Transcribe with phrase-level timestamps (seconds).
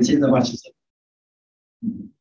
[0.00, 0.74] 接的话是这
[1.80, 2.12] 嗯。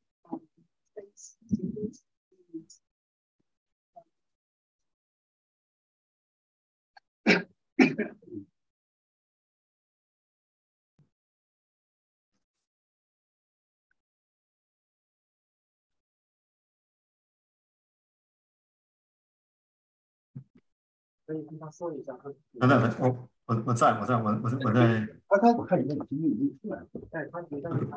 [21.25, 22.14] 可以跟他说一下。
[22.59, 25.07] 等等等，我我我在我在我我我在。
[25.27, 26.88] 刚刚 我看你那个屏幕已经出来了。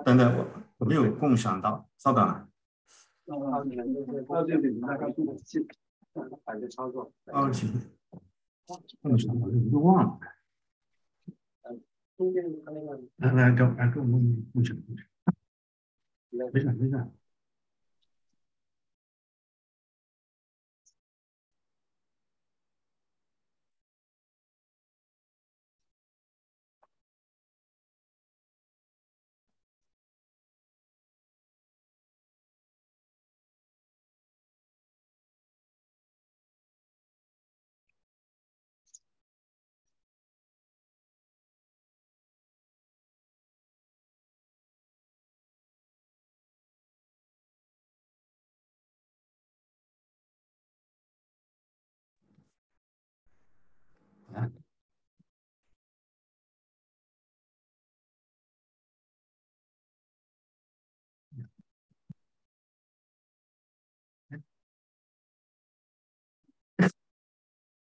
[0.03, 0.47] 等等，我
[0.79, 2.25] 我没有共享到，稍等。
[2.25, 2.49] 啊，
[6.71, 7.13] 操作。
[7.27, 7.71] 啊，行。
[9.03, 10.19] 共享我都忘了。
[12.17, 12.99] 中间他那个。
[13.17, 15.07] 来来，给来给我们共享共享。
[16.31, 16.97] 没事没事。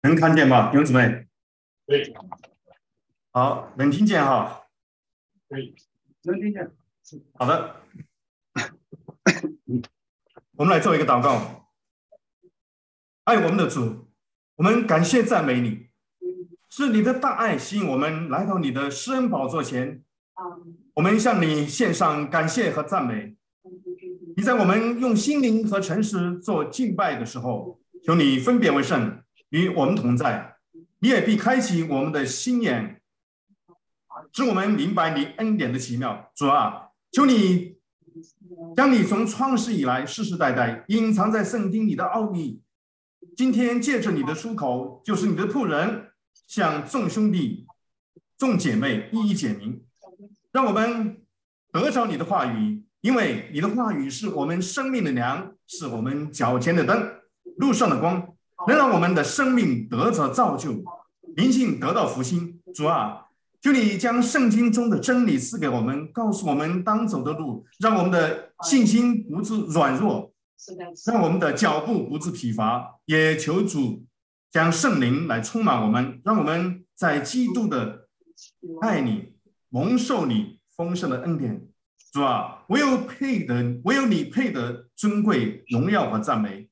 [0.05, 1.27] 能看见吗，弟兄姊妹？
[1.87, 2.15] 对。
[3.33, 4.67] 好，能听见哈？
[5.49, 5.75] 对，
[6.25, 6.71] 能听见。
[7.39, 7.77] 好的。
[10.57, 11.71] 我们来做一个祷告。
[13.25, 14.09] 爱我们的主，
[14.57, 15.87] 我们感谢赞美你，
[16.69, 20.05] 是你的大爱吸引我们来到你的施恩宝座前。
[20.93, 23.39] 我们向你献上感谢和赞美。
[24.37, 29.24] 你在我们用心灵和诚实做敬拜的时候，求你分别为圣。
[29.51, 30.57] 与我们同在，
[30.99, 33.01] 你也必开启我们的心眼，
[34.33, 36.31] 使我们明白你恩典的奇妙。
[36.35, 37.77] 主啊，求你
[38.77, 42.61] 将你从创世以来世世代代隐藏在圣经里的奥秘，
[43.37, 46.11] 今天借着你的出口，就是你的仆人，
[46.47, 47.67] 向众兄弟、
[48.37, 49.85] 众姐妹一一解明，
[50.53, 51.23] 让我们
[51.71, 57.21] 得着你的话语，因为你的话语是我们生命的粮，是我们脚前的灯，
[57.59, 58.34] 路上的光。
[58.67, 60.83] 能让我们的生命得着造就，
[61.37, 62.61] 灵性得到复兴。
[62.75, 63.27] 主啊，
[63.61, 70.33] 求你将圣经中的真理赐给我们，告诉我们当走的路，让我们的信心不致软弱，
[71.07, 72.97] 让我们的脚步不致疲乏。
[73.07, 74.05] 也求主
[74.51, 78.09] 将圣灵来充满我们，让我们在基督的
[78.81, 79.35] 爱你，
[79.69, 81.67] 蒙受你丰盛的恩典。
[82.13, 86.64] 主啊，唯有配得，唯有你配得尊贵、荣耀和赞美。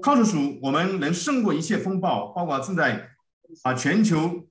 [0.00, 3.10] 靠着主，我们能胜过一切风暴，包括正在
[3.62, 4.46] 啊全球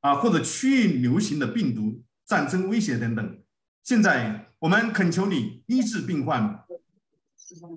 [0.00, 3.38] 啊或者区域流行的病毒、战争威胁等等。
[3.82, 6.64] 现在我们恳求你医治病患，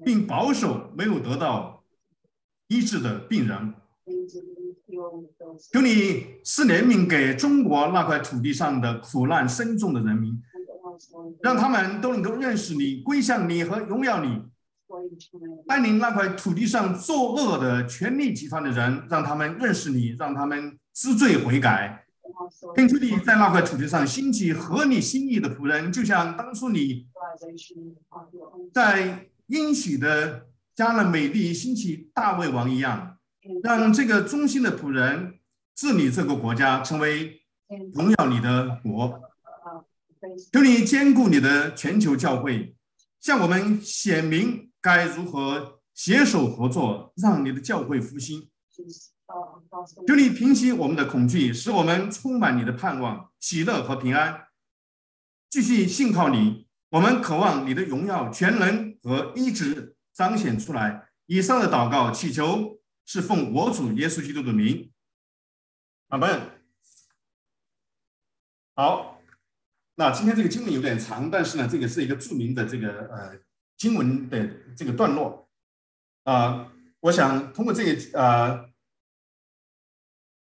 [0.04, 1.84] 并保守没有得到
[2.68, 3.74] 医治的病人。
[5.74, 10.42] 求你赐怜悯给中国那块土地上的苦难深重的人民，
[11.42, 14.42] 让他们都能够认识你、归向你和荣耀你。
[15.68, 22.02] 带领那块土地上作恶的权力集团的人，让他们认识你，让他们知罪悔改。
[22.76, 27.08] 并求你在那块土地上兴起合你心意的仆人，就像当初你
[28.74, 33.18] 在应许的加勒美地兴起大卫王一样，
[33.64, 35.36] 让这个忠心的仆人
[35.76, 37.42] 治理这个国家，成为
[37.94, 39.22] 荣耀你的国。
[40.52, 42.76] 求你兼顾你的全球教会，
[43.22, 44.65] 向我们显明。
[44.86, 48.52] 该如何携手合作，让你的教会复兴？
[50.08, 54.46] 求你平息我们的恐惧，使我们充满你的盼望、喜乐和平安。
[55.50, 61.10] 继续信靠你，我们渴望你的荣耀、全能和医治彰显出来。
[61.26, 64.92] 以上的祷告祈求是奉我主耶稣基督的名。
[66.10, 66.52] 阿门。
[68.76, 69.20] 好，
[69.96, 73.45] 那今天这个经文有点长，但是呢，这个是一个著名的这个呃。
[73.78, 75.48] 经文的这个段落
[76.24, 78.70] 啊，我想通过这个呃，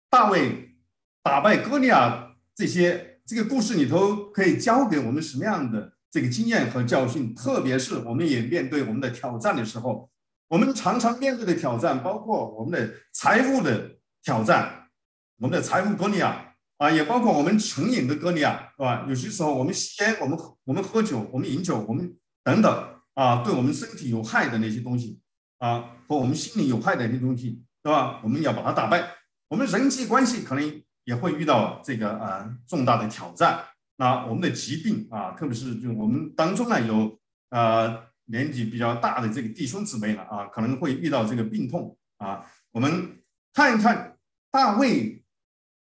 [0.08, 0.76] 大卫
[1.22, 7.34] 打败哥利亚这些这个故事里头，可以教给我们什么样的这个经验和教训？
[7.34, 10.10] 特别是我们也面对我们的挑战的时候，
[10.48, 14.88] 我们常常面对的挑战，包括我们的财务的挑战，
[15.38, 19.04] 我们的财富哥利亚啊，啊，也包括我们成瘾的歌利亚，是吧？
[19.08, 25.20] 有些时候我们吸烟，我们我们喝酒，我们饮酒，我们等等啊，对我们身体有害的那些东西
[25.58, 28.20] 啊，和我们心灵有害的那些东西，对吧？
[28.22, 29.14] 我们要把它打败。
[29.48, 33.64] 我们人际关系可能也会遇到这个呃重大的挑战。
[33.96, 37.16] 那我们的疾病啊，特别是就我们当中呢有
[37.50, 42.44] 呃年纪比较大的这个弟兄姊妹了啊，可能会遇到这个病痛啊。
[42.72, 43.22] 我们
[43.52, 44.16] 看一看
[44.50, 45.22] 大卫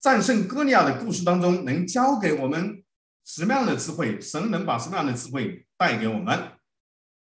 [0.00, 2.82] 战胜哥利亚的故事当中，能教给我们
[3.24, 4.20] 什么样的智慧？
[4.20, 6.52] 神能把什么样的智慧带给我们？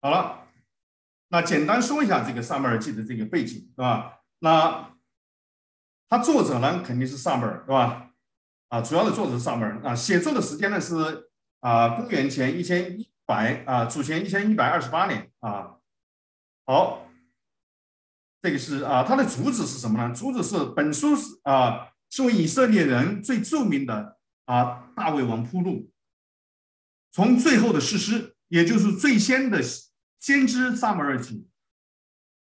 [0.03, 0.49] 好了，
[1.29, 4.19] 那简单说一下这个撒母耳记的这个背景，是吧？
[4.39, 4.93] 那
[6.09, 8.11] 他作者呢肯定是撒母耳，是吧？
[8.67, 11.29] 啊，主要的作者是撒母耳啊，写作的时间呢是
[11.61, 15.77] 啊，公元前一千一百啊，主前一千一百二十八年啊。
[16.65, 17.07] 好，
[18.41, 20.13] 这个是啊，他的主旨是什么呢？
[20.13, 24.17] 主旨是本书是啊，是为以色列人最著名的
[24.47, 25.89] 啊大卫王铺路，
[27.13, 29.63] 从最后的事实，也就是最先的
[30.23, 31.49] 先知撒母耳起，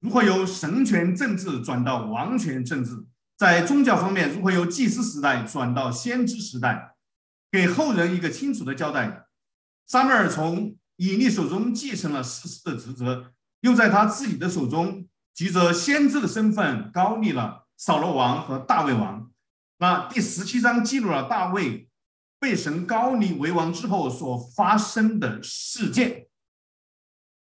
[0.00, 3.06] 如何由神权政治转到王权政治。
[3.36, 6.96] 在宗教方面，如何由祭司时代转到先知时代，
[7.52, 9.26] 给后人一个清楚的交代。
[9.86, 19.30] 撒母耳从以利手中继承了事师的职责，又在他自己的手中，举着先知的身份，高立了扫罗王和大卫王。
[19.78, 21.88] 那第十七章记录了大卫
[22.40, 26.25] 被神高立为王之后所发生的事件。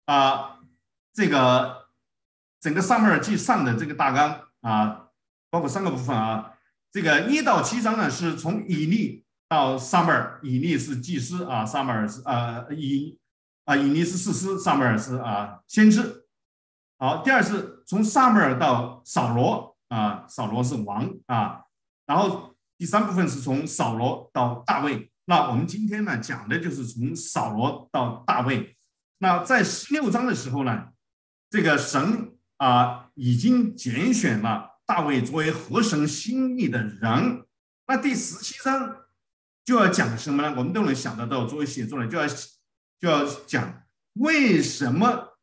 [0.06, 0.60] 啊，
[1.13, 1.88] 这个
[2.60, 5.02] 整个撒母耳记上的这个大纲啊。
[5.52, 6.52] 包括三个部分啊，
[6.92, 13.18] 这个一到七章呢，是从以利到撒母耳，以利是祭司啊，撒母耳是啊以
[13.63, 16.25] 啊以利是士师，撒母耳是啊先知。
[16.98, 21.63] 好，第二是从撒母耳到扫罗啊，扫罗是王啊，
[22.06, 25.10] 然后第三部分是从扫罗到大卫。
[25.24, 28.75] 那我们今天呢讲的就是从扫罗到大卫。
[29.17, 30.89] 那在十六章的时候呢，
[31.50, 34.73] 这个神啊已经拣选了。
[34.88, 37.44] 大卫作为合神心意的人，
[37.88, 38.95] 那第十七章
[39.63, 40.53] 就要讲什么呢？
[40.56, 42.27] 我们都能想得到，作为写作人就要
[43.00, 43.81] 就要讲
[44.13, 45.39] 为什么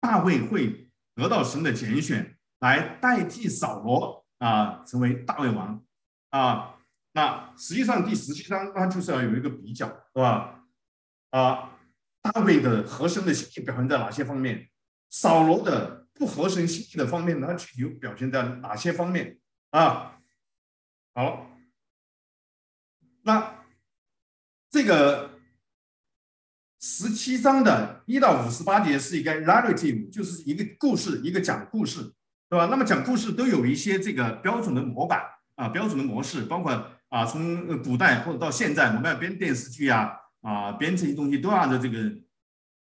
[0.00, 5.84] 大卫会得到神的拣选，来代替扫罗啊，成为大卫王
[6.30, 6.76] 啊。
[7.12, 10.64] 那实际上第十七章它就是要有一个比较，是吧？
[11.28, 11.71] 啊，
[12.22, 14.70] 大卫的合神的心意表现在哪些方面？
[15.10, 16.00] 扫罗的。
[16.14, 19.38] 不合神心意的方面，它具体表现在哪些方面
[19.70, 20.20] 啊？
[21.14, 21.50] 好，
[23.22, 23.64] 那
[24.70, 25.30] 这个
[26.78, 32.12] 十七章的一到五十八节是一个 narrative，就是一个故事，一个讲故事，
[32.48, 32.66] 对吧？
[32.66, 35.24] 那么讲故事都有一些这个标准的模板
[35.56, 36.72] 啊，标准的模式，包括
[37.08, 41.98] 啊，从古代或者到现在，我们要编电视剧啊啊，编这些东西都按照这个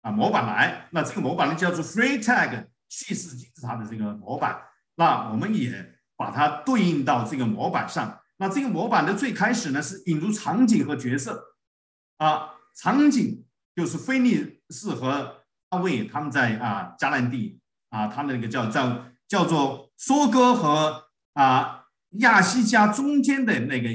[0.02, 0.88] 啊模板来。
[0.92, 2.68] 那这个模板呢，叫做 free tag。
[2.90, 4.62] 叙事金字塔的这个模板，
[4.96, 8.18] 那我们也把它对应到这个模板上。
[8.38, 11.58] 那这个模板的最开始呢，是引入场景和角色
[12.16, 13.46] 啊，场景
[13.76, 21.88] 就是菲利士和大卫他们在啊迦南地啊，他们那个叫叫叫做梭哥和啊
[22.20, 23.90] 亚西加中间的那个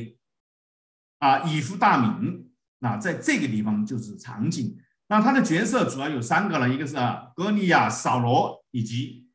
[1.19, 2.51] 啊以弗大名，
[2.82, 4.76] 那在这个地方就是场景。
[5.06, 6.96] 那他的角色主要有三个了，一个是
[7.36, 9.29] 歌利亚、扫罗以及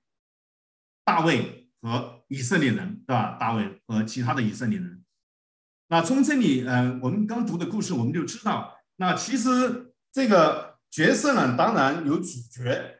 [1.05, 3.37] 大卫和以色列人，对吧？
[3.39, 5.03] 大卫和其他的以色列人。
[5.87, 12.99] 那从这里，嗯，我们刚读的故事，我们就知道，那其实这个角色呢，当然有主角。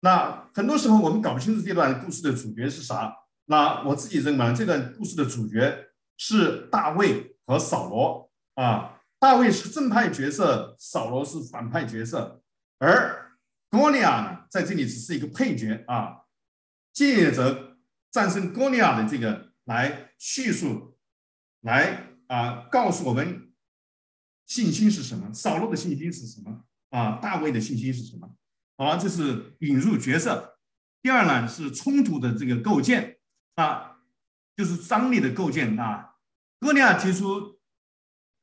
[0.00, 3.16] 那很多时候我们搞不清楚这段故事的主角是啥。
[3.46, 5.86] 那我自己认为，这段故事的主角
[6.18, 8.95] 是大卫和扫罗啊。
[9.18, 12.42] 大卫是正派角色，扫罗是反派角色，
[12.78, 13.38] 而
[13.70, 16.26] 哥利亚呢，在这里只是一个配角啊，
[16.92, 17.78] 借着
[18.10, 20.98] 战胜哥利亚的这个来叙述，
[21.62, 23.50] 来啊告诉我们
[24.44, 28.30] 信心是什么，扫罗的信心是什么啊，大卫的信心是什么？
[28.76, 30.58] 好，这是引入角色。
[31.00, 33.16] 第二呢是冲突的这个构建
[33.54, 33.96] 啊，
[34.54, 36.16] 就是张力的构建啊，
[36.60, 37.55] 哥利亚提出。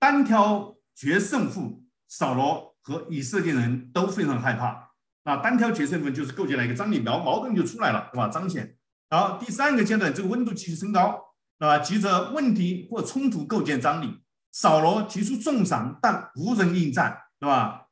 [0.03, 4.91] 单挑决胜负，扫罗和以色列人都非常害怕。
[5.23, 8.27] 那单挑决胜负就是构建了一个张力，矛矛盾就出来了，对吧？
[8.27, 8.75] 彰显。
[9.09, 11.17] 然后第三个阶段，这个温度继续升高，
[11.57, 11.79] 对吧？
[11.79, 17.87] 急着问题或冲突构建张力，扫罗提出重赏，但无人应战，对吧？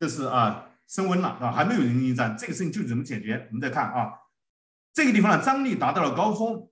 [0.00, 1.52] 这是啊，升温了，对吧？
[1.52, 3.46] 还没有人应战，这个事情就怎么解决？
[3.50, 4.14] 我们再看啊，
[4.94, 6.70] 这个地方呢，张力达到了高峰，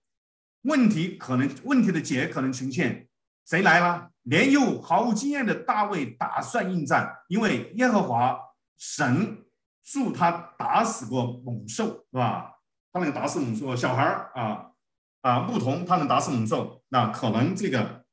[0.62, 3.10] 问题可能问题的解可能呈现。
[3.44, 4.12] 谁来了？
[4.28, 8.36] 年幼毫无经验的大卫打算应战，因为耶和华
[8.76, 9.44] 神
[9.84, 12.54] 助他打死过猛兽，是吧？
[12.92, 14.02] 他能打死猛兽，小孩
[14.34, 14.72] 啊
[15.20, 18.04] 啊，牧童他能打死猛兽，那可能这个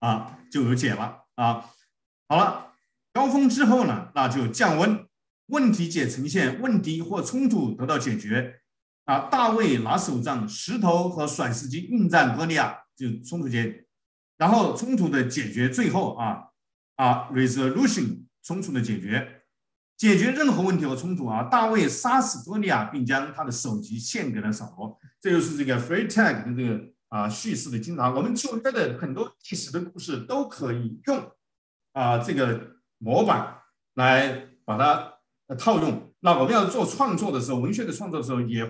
[0.00, 1.70] 啊就有解了啊。
[2.28, 2.72] 好了，
[3.12, 5.06] 高峰之后呢，那就降温，
[5.46, 8.60] 问题解呈现，问题或冲突得到解决
[9.04, 9.28] 啊。
[9.30, 13.86] 大卫拿手杖、石头和甩石机应战歌利亚，就冲突解，
[14.42, 16.42] 然后冲突的解决，最后啊
[16.96, 19.44] 啊 resolution 冲突的解决，
[19.96, 21.44] 解决任何问题和冲突啊。
[21.44, 31.30] 大卫杀死多利亚，并将他的首级献给了扫罗，这就是这个 free tag 的这个啊叙事的经常，我们旧约的很多历史的故事都可以用。
[31.92, 33.58] 啊，这个模板
[33.94, 36.12] 来把它套用。
[36.18, 38.68] 那我们要做创作的时候，文学的创作的时候，也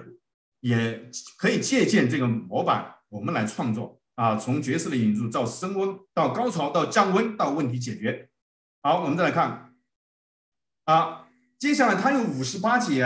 [0.61, 4.37] 也可以借鉴这个模板，我们来创作啊。
[4.37, 8.29] 从角色的引入到升温，到高潮，到降温，到问题解决。
[8.83, 9.75] 好，我们再来看
[10.85, 11.27] 啊，
[11.59, 13.03] 接下来它有五十八节，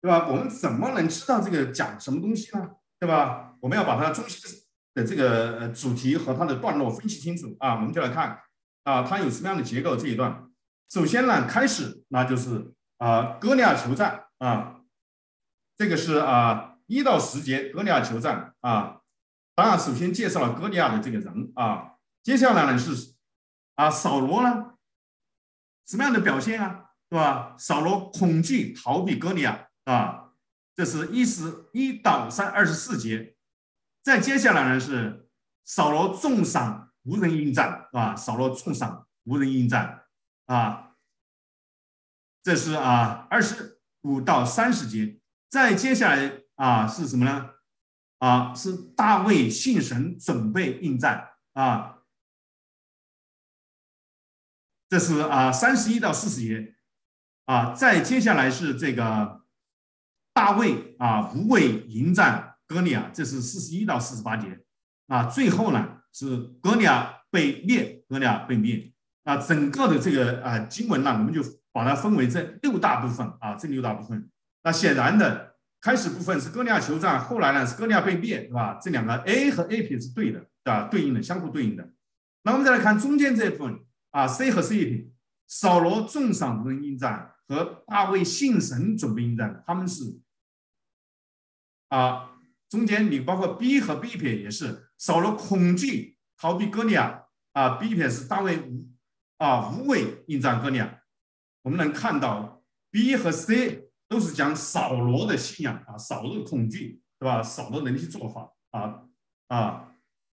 [0.00, 0.28] 对吧？
[0.28, 2.70] 我们怎么能知道这个讲什么东西呢？
[2.98, 3.56] 对吧？
[3.60, 4.60] 我们要把它中心
[4.94, 7.74] 的这个主题和它的段落分析清楚啊。
[7.74, 8.40] 我们就来看。
[8.82, 9.94] 啊，它有什么样的结构？
[9.94, 10.50] 这一段，
[10.88, 14.80] 首先呢，开始那就是啊，哥利亚求战啊，
[15.76, 18.99] 这个是啊一到十节哥利亚求战啊，
[19.60, 23.14] 当然首先介绍了哥利亚的这个人啊，接下来呢是
[23.74, 24.72] 啊扫罗呢，
[25.86, 27.54] 什么样的表现啊，对吧？
[27.58, 30.30] 扫罗恐惧逃避哥利亚啊，
[30.74, 33.36] 这是一十一到三二十四节，
[34.02, 35.28] 再接下来呢是
[35.66, 36.88] 扫罗重赏。
[37.02, 38.16] 无人应战，啊？
[38.16, 40.04] 扫罗重赏，无人应战，
[40.46, 40.92] 啊，
[42.42, 45.20] 这是啊二十五到三十节。
[45.50, 47.50] 再接下来啊是什么呢？
[48.20, 51.98] 啊，是大卫信神，准备应战，啊，
[54.88, 56.76] 这是啊三十一到四十节，
[57.46, 59.42] 啊，再接下来是这个
[60.32, 64.64] 大卫啊无畏迎战歌利亚，这是四十一到四十八节，
[65.08, 65.96] 啊，最后呢？
[66.12, 68.92] 是哥利亚被灭，哥利亚被灭。
[69.22, 74.28] 啊整个的这个啊经文呢，我们就把它分为这六大部分啊，这六大部分。
[74.64, 75.49] 那显然的，
[75.80, 78.78] 开始部分是哥利亚求战，后来呢是哥利亚被灭，是吧？
[78.82, 81.88] 这两个 A 和 A 撇是对的，啊，对应的，相互对应的。
[82.42, 85.06] 那我们再来看中间这一部分啊，C 和 C 撇，
[85.46, 90.20] 扫罗重赏无人应战和大卫信神准备应战，他们是
[91.88, 92.30] 啊，
[92.68, 94.86] 中间你包括 B 和 B 撇也是。
[94.98, 98.86] 扫罗恐惧逃避哥利亚啊，B 撇是大卫无
[99.38, 101.00] 啊无畏应战哥利亚。
[101.62, 107.40] 我们能看到 B 和 C 都是讲扫罗的信仰啊，扫罗的恐惧，对吧？
[107.40, 109.04] 扫罗的那些做法啊
[109.46, 109.94] 啊，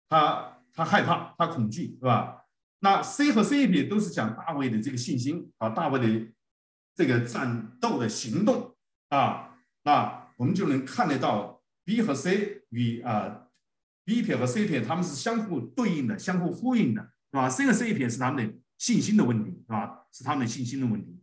[0.09, 2.45] 他他害怕，他恐惧，对吧？
[2.79, 6.33] 那 C 和 C 篇都是讲大卫的这个信心啊，大卫的
[6.95, 8.77] 这个战斗的行动
[9.09, 13.41] 啊，那我们就能看得到 B 和 C 与啊。
[14.07, 17.01] B 撇和 C 撇，他们是相互对应的、相互呼应的，
[17.31, 20.07] 是吧？C 和 C 撇是他们的信心的问题，是吧？
[20.13, 21.19] 是他们的信心的问题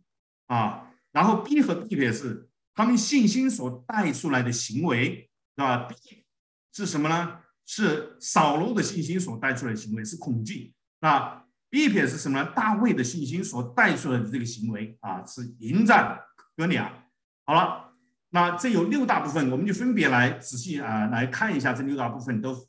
[0.48, 0.91] 啊。
[1.12, 6.24] 然后 B 和 B 撇是他们信心所带出来的行为，是吧？B
[6.72, 7.38] 是什么呢？
[7.64, 10.74] 是扫罗的信心所带出来的行为，是恐惧。
[11.00, 12.52] 那 B 撇是什么呢？
[12.54, 16.18] 大卫的信心所带出来的这个行为啊，是迎战
[16.56, 17.06] 哥利亚。
[17.44, 17.92] 好了，
[18.30, 22.68] 那这有六大部分，我们就分别来仔细啊来看一下这六大部分都。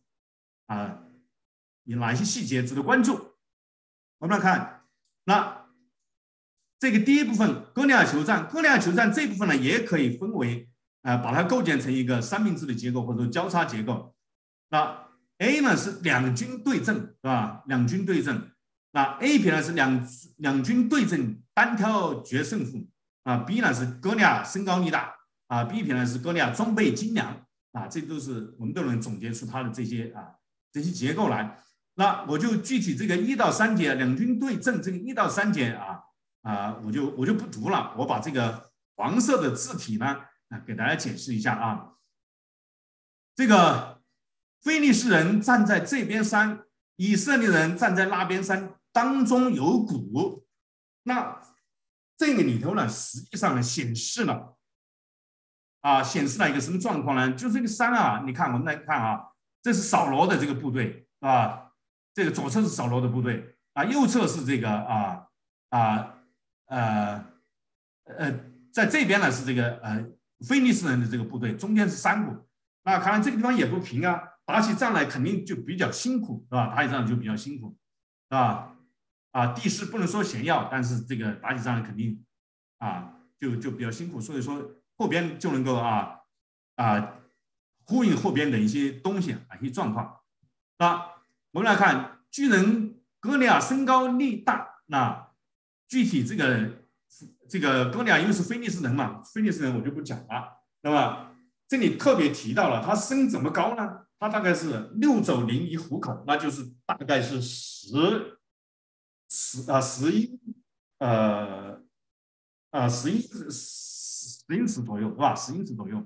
[0.67, 0.97] 啊，
[1.83, 3.35] 有哪些细节值得关注？
[4.19, 4.85] 我们来看，
[5.25, 5.62] 那
[6.83, 10.67] 这个第一部分哥利亚求战，哥利亚求战这部分呢，也可以分为
[11.03, 14.13] 啊，把它构建成一个三明治的结构或者交叉结构。
[14.69, 17.63] 那 A 呢是两军对阵，是吧？
[17.67, 18.51] 两军对阵。
[18.91, 20.05] 那 A 撇呢是两
[20.39, 22.85] 两军对阵，单挑决胜负。
[23.23, 25.15] 啊，B 呢是哥利亚身高力大，
[25.47, 27.45] 啊，B 撇呢是哥利亚装备精良。
[27.71, 30.35] 啊，这都是我们都能总结出他的这些啊。
[30.73, 31.59] 这些结构来，
[31.95, 36.01] 那我就具体这个一到三节两军对阵这个一到三节啊
[36.43, 40.05] 啊，我就我就不读了，我把这个黄色的字体呢
[40.50, 41.95] 啊给大家解释一下啊。
[43.35, 44.01] 这个
[44.62, 46.63] 菲利士人站在这边山，
[46.95, 50.45] 以色列人站在那边山，当中有谷。
[51.03, 51.41] 那
[52.17, 54.55] 这个里头呢，实际上呢显示了
[55.81, 57.33] 啊显示了一个什么状况呢？
[57.33, 59.29] 就这个山啊，你看我们来看啊。
[59.65, 61.71] 这是扫罗的这个部队啊，
[62.13, 65.25] 这个左侧是扫罗的部队啊，右侧是这个啊
[65.69, 66.12] 啊
[66.65, 67.25] 呃
[68.05, 68.39] 呃，
[68.72, 70.05] 在这边呢是这个呃
[70.48, 72.48] 菲利斯人的这个部队，中间是山谷。
[72.84, 76.75] 那看来这个地方也不平啊，打起仗来肯定就比较辛苦，是吧？
[76.75, 77.77] 打起仗就比较辛苦，
[78.29, 78.75] 是吧？
[79.32, 82.24] 啊，地势不能说险要，但是这个打起仗来肯定
[82.79, 86.20] 啊，就就比较辛苦，所以说后边就能够啊
[86.75, 87.15] 啊
[87.86, 90.20] 呼应后边的一些东西啊一些状况。
[90.77, 91.10] 那
[91.51, 95.29] 我们来看巨人哥利亚身高力大，那
[95.93, 96.71] 具体这个
[97.47, 101.29] 这个哥利亚因为是菲利斯人嘛，菲利斯人我就不讲了，那么。
[101.65, 104.05] 这里特别提到了，他身怎么高呢？
[104.19, 108.38] 他大概是六肘零一虎口，那就是大概是十
[109.27, 110.39] 十啊十一
[111.00, 111.81] 呃
[112.69, 115.33] 啊十一十英尺左右是吧？
[115.33, 116.05] 十英尺左右。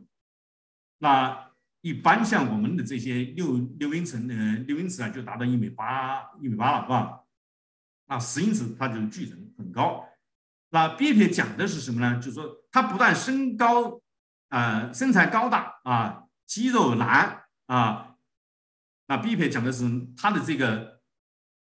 [0.99, 1.51] 那
[1.81, 7.23] 一般像我们的这些六六英尺呃六英尺啊，就达到一米八一米八了是吧？
[8.07, 10.03] 那十英尺它就是巨人，很高。
[10.69, 12.15] 那 B 撇讲的是什么呢？
[12.17, 14.01] 就是说他不但身高。
[14.49, 18.15] 呃，身材高大啊，肌肉男啊，
[19.07, 19.83] 那 B 片讲的是
[20.15, 21.01] 他的这个，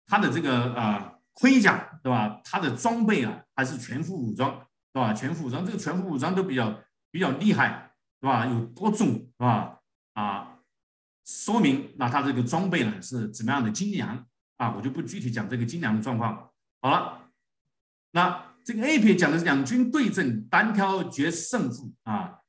[0.05, 2.39] 他的这个啊盔甲对吧？
[2.43, 4.51] 他的装备啊还是全副武装
[4.93, 5.11] 是吧？
[5.15, 8.45] 全副武装，这个全副武装都比较比较厉害是吧？
[8.45, 9.79] 有多重是吧？
[10.13, 10.59] 啊，
[11.25, 14.73] 说明那他这个装备呢是怎么样的精良啊？
[14.75, 16.49] 我就不具体讲这个精良的状况。
[16.81, 17.29] 好了，
[18.11, 22.39] 那这个 A 撇讲的是两军对阵，单挑决胜负啊。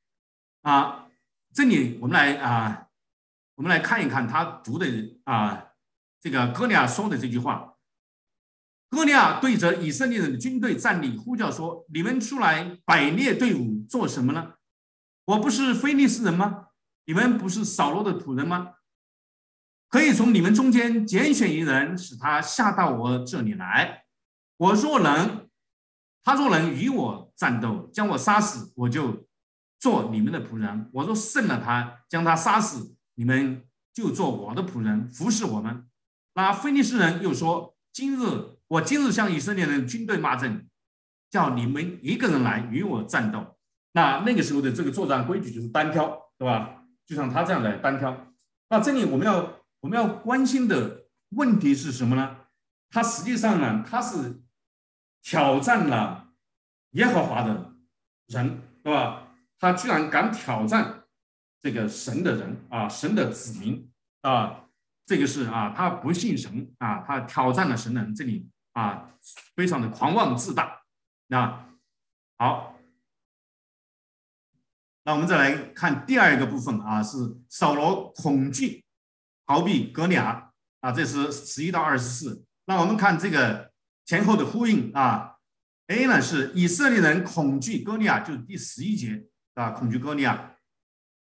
[0.61, 1.07] 啊，
[1.53, 2.87] 这里我们来啊，
[3.55, 4.85] 我们来看一看他读的
[5.25, 5.69] 啊，
[6.19, 7.75] 这个哥利亚说的这句话。
[8.89, 14.53] 哥利亚对着以色列人的军队站立，呼叫说：“你们出来摆列队伍做什么呢？
[15.25, 16.67] 我不是非利士人吗？
[17.05, 18.75] 你们不是扫罗的仆人吗？
[19.89, 24.03] 可以从你们中间拣选一人，使他下到我这里来。
[24.57, 25.47] 我若能，
[26.23, 29.25] 他若能与我战斗，将我杀死，我就。”
[29.79, 33.63] 做你们的仆人，我若胜了他，将他杀死，你们
[33.93, 35.85] 就做我的仆人，服侍我们。
[36.33, 38.25] 那菲利斯人又说：今日
[38.69, 40.67] 我今日向以色列人军队骂阵，
[41.29, 43.55] 叫你们一个人来与我战斗。
[43.91, 46.81] 那那个时候的这个作战规矩就是单挑，对吧？
[47.05, 48.33] 就像他这样的单挑。
[48.71, 52.37] 那这里我们要我们要关心的问题是什么呢？
[52.89, 54.41] 他实际上呢，他是
[55.21, 56.29] 挑战了
[56.91, 57.75] 耶和华的
[58.27, 59.27] 人，对吧？
[59.59, 61.03] 他居然敢挑战
[61.59, 64.69] 这个神的人啊，神的子民啊，
[65.05, 69.11] 这个是啊，他不信神啊，他挑战了神的人，这里啊，
[69.55, 70.81] 非常的狂妄自大。
[71.27, 71.67] 那
[72.37, 72.79] 好，
[75.03, 78.85] 那我们再来看第二个部分啊，是扫罗恐惧
[79.47, 82.45] 逃避哥利亚啊，这是十一到二十四。
[82.65, 83.71] 那我们看这个
[84.05, 85.37] 前后的呼应啊
[85.87, 89.25] ，A 呢是以色列人恐惧哥利亚，就是第十一节。
[89.55, 90.55] 啊，恐惧哥利亚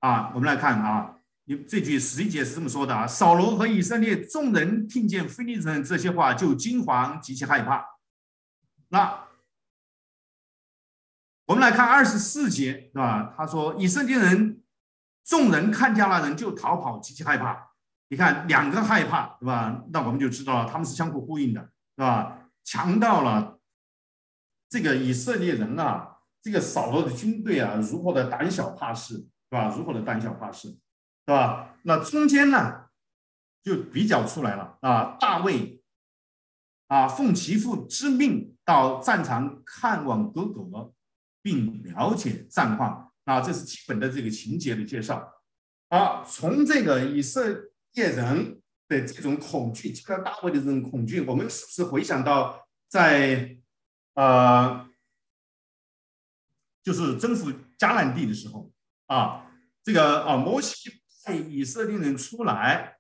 [0.01, 0.31] 啊！
[0.35, 7.83] 我们来看啊，你这句十一节是这么说的啊：扫罗和以色列众人听见非利士人这些话，就惊惶极其害怕。
[8.89, 9.25] 那
[11.47, 13.33] 我们来看二十四节，是吧？
[13.35, 14.63] 他说以色列人
[15.25, 17.66] 众人看见了人就逃跑，极其害怕。
[18.09, 19.85] 你看两个害怕，对吧？
[19.91, 22.51] 那我们就知道了，他们是相互呼应的，是吧？
[22.65, 23.59] 强调了
[24.69, 26.13] 这个以色列人啊。
[26.43, 29.75] 这个扫罗的军队啊，如何的胆小怕事，是吧？
[29.77, 30.77] 如何的胆小怕事，是
[31.27, 31.75] 吧？
[31.83, 32.85] 那中间呢，
[33.65, 35.17] 就比较出来了啊。
[35.19, 35.83] 大卫
[36.87, 40.93] 啊，奉其父之命到战场看望哥哥，
[41.43, 45.29] 并了解战况啊，这是基本的这个情节的介绍
[45.89, 46.23] 啊。
[46.23, 53.59] 从这个以色猎人的这种恐惧，这个大卫的这种恐惧，我们是不是回想到在
[54.15, 54.89] 啊？
[56.85, 58.71] 就是征服迦南地的时候
[59.07, 59.51] 啊，
[59.83, 60.89] 这个啊，摩西
[61.25, 62.99] 派以色列人出来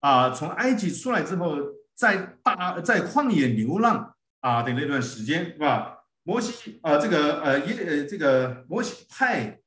[0.00, 1.56] 啊，从埃及出来之后，
[1.94, 6.04] 在大在旷野流浪啊的那段时间，是吧？
[6.24, 9.60] 摩西啊，这个呃，一呃，这个摩西派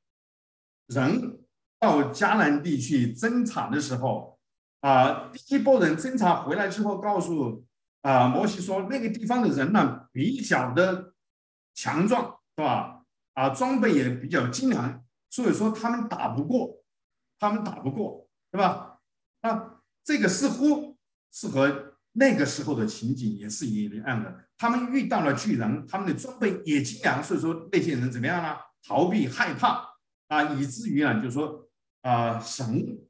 [0.88, 1.38] 人
[1.78, 4.35] 到迦南地去侦查的时候
[4.86, 7.66] 啊，第一波人侦查回来之后，告诉
[8.02, 11.12] 啊摩西说，那个地方的人呢比较的
[11.74, 13.02] 强壮，是吧？
[13.34, 16.84] 啊，装备也比较精良，所以说他们打不过，
[17.40, 19.00] 他们打不过，对吧？
[19.40, 19.72] 啊
[20.04, 20.96] 这个似乎
[21.32, 24.44] 是和那个时候的情景也是一样的。
[24.56, 28.56] 他们遇到了巨人，他们的装备也精良，所以说那些人怎么样呢？
[28.86, 29.84] 逃避害怕
[30.28, 31.68] 啊，以至于啊，就是说
[32.02, 33.00] 啊，神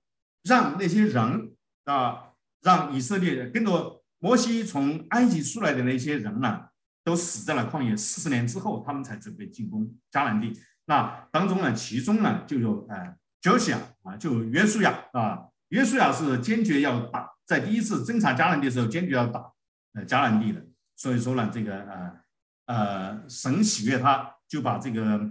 [0.43, 1.53] 让那些人
[1.87, 6.69] 啊，让以色列人跟着摩西从埃及出来的那些人呢。
[7.07, 10.53] 都死在了旷野，四十年之后，他们才准备进攻迦南地。
[10.87, 19.53] 那当中呢，其中呢就有呃，约书亚啊，就约书亚啊，约书亚是坚决要打，在第一次侦查迦南地的时候，坚决要打
[19.93, 20.67] 呃迦南地的。
[20.97, 22.21] 所以说呢，这个呃
[22.67, 25.31] 呃，神喜悦他，就把这个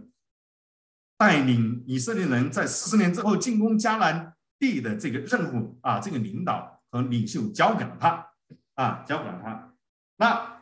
[1.18, 8.30] 带领以色列人在四十年之后进攻迦南地的这个任务啊，这个领导和领袖交给了他
[8.76, 9.74] 啊，交给了他。
[10.18, 10.62] 那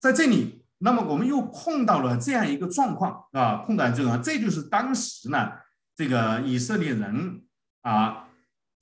[0.00, 5.52] 在这里，那么我们又碰到了这样一个状况啊，碰到这个，这就是当时呢，
[5.96, 7.44] 这个以色列人
[7.82, 8.28] 啊，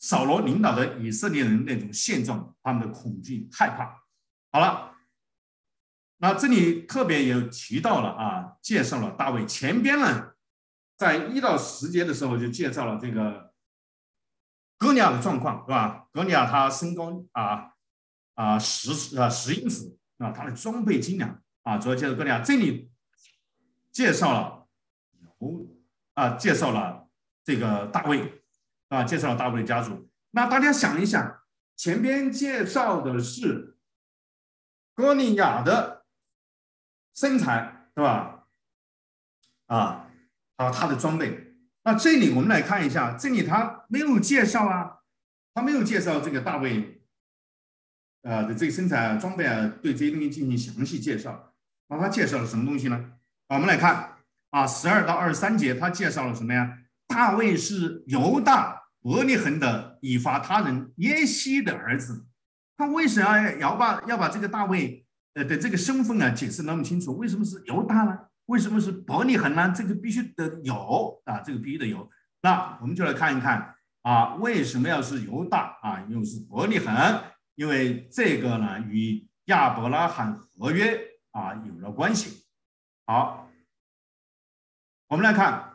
[0.01, 4.03] 扫罗领导的以色列人那种现状，他们的恐惧害怕。
[4.51, 4.95] 好了，
[6.19, 9.47] 那这里特别有提到了啊，介绍了大卫。
[9.47, 10.33] 前边呢，
[10.99, 13.52] 在一到十节的时候就介绍了这个
[14.83, 16.09] 哥尼亚的状况，是吧？
[16.13, 17.73] 哥尼亚他身高啊
[18.35, 22.41] 啊十啊十英尺啊，他的装备精良啊，主要介绍哥尼亚。
[22.41, 22.91] 这里
[23.93, 24.67] 介绍了
[25.39, 25.69] 有
[26.15, 27.09] 啊，介绍了
[27.45, 28.43] 这个大卫
[28.89, 30.11] 啊，介绍了大卫的家族。
[30.33, 31.41] 那大家想一想，
[31.77, 33.79] 前边介绍的是。
[34.95, 36.05] 哥尼亚的
[37.15, 38.47] 身材，对吧？
[39.67, 40.11] 啊，
[40.59, 41.52] 还有他的装备。
[41.85, 44.99] 那这里我们来看一下，这里他没有介绍啊，
[45.53, 47.03] 他没有介绍这个大卫，
[48.23, 51.55] 呃的这个身材啊、装备啊，对这些东西进行详细介绍。
[51.89, 53.13] 那他介绍了什么东西呢？
[53.49, 54.17] 我们来看
[54.51, 56.79] 啊，十二到二十三节，他介绍了什么呀？
[57.09, 62.27] 大卫是犹大伯利恒的以法他人耶西的儿子。
[62.77, 67.17] 他为什么要把要把这个大卫呃的这个身份啊解释那么清楚？
[67.19, 68.19] 为什么是犹大呢？
[68.47, 69.73] 为什么是伯利恒呢？
[69.75, 72.11] 这个必须得有啊，这个必须得有。
[72.43, 77.25] 那我们就来看一看啊，为什么要是犹大啊，又是伯利恒？
[77.55, 81.01] 因为这个呢与亚伯拉罕合约
[81.31, 82.45] 啊有了关系。
[83.07, 83.49] 好，
[85.09, 85.71] 我们来看。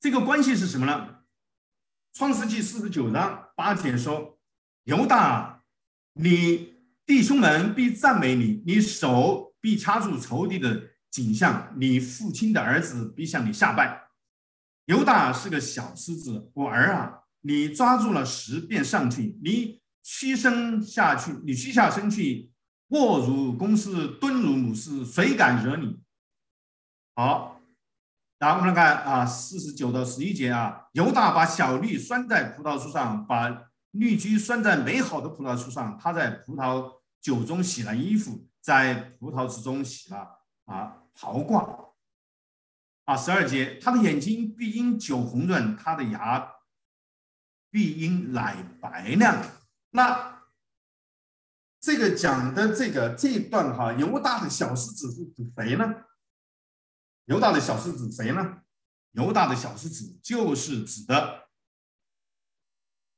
[0.00, 1.24] 这个关系是什么呢？
[2.12, 4.33] 创世纪四十九章八节说
[4.84, 5.62] ：“犹大，
[6.14, 6.74] 你
[7.06, 14.08] 弟兄们必赞美你，你手必掐住仇敌的颈项，你父亲的儿子必向你下拜。”
[14.86, 22.52] 犹大是个小狮子，我儿啊，你抓住了石便上去，你屈身下去，你屈下身去，
[22.88, 25.98] 卧如公狮，蹲如母狮，谁敢惹你？
[27.14, 27.52] 好。
[28.38, 35.98] 然后我们来看啊，四十九到十一节啊，犹大把小绿拴在葡萄树上，把绿菊拴在美好的葡萄树上。
[35.98, 41.92] 他在葡萄酒中洗了衣服，在葡萄之中洗了啊袍褂。
[43.04, 46.54] 啊，十二节，他的眼睛必因酒红润，他的牙
[47.70, 49.44] 必因奶白亮。
[49.90, 50.42] 那
[51.80, 55.84] 这个讲的这个这一段哈，犹大的小狮子是指谁呢？
[57.26, 58.62] 犹大的小狮子谁呢？
[59.12, 61.50] 犹大的小狮子就是指的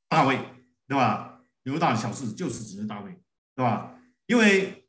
[0.08, 0.55] 大卫，
[0.88, 1.40] 对吧？
[1.64, 3.10] 犹大的小狮子就是指的大卫，
[3.54, 3.94] 对吧？
[4.26, 4.88] 因为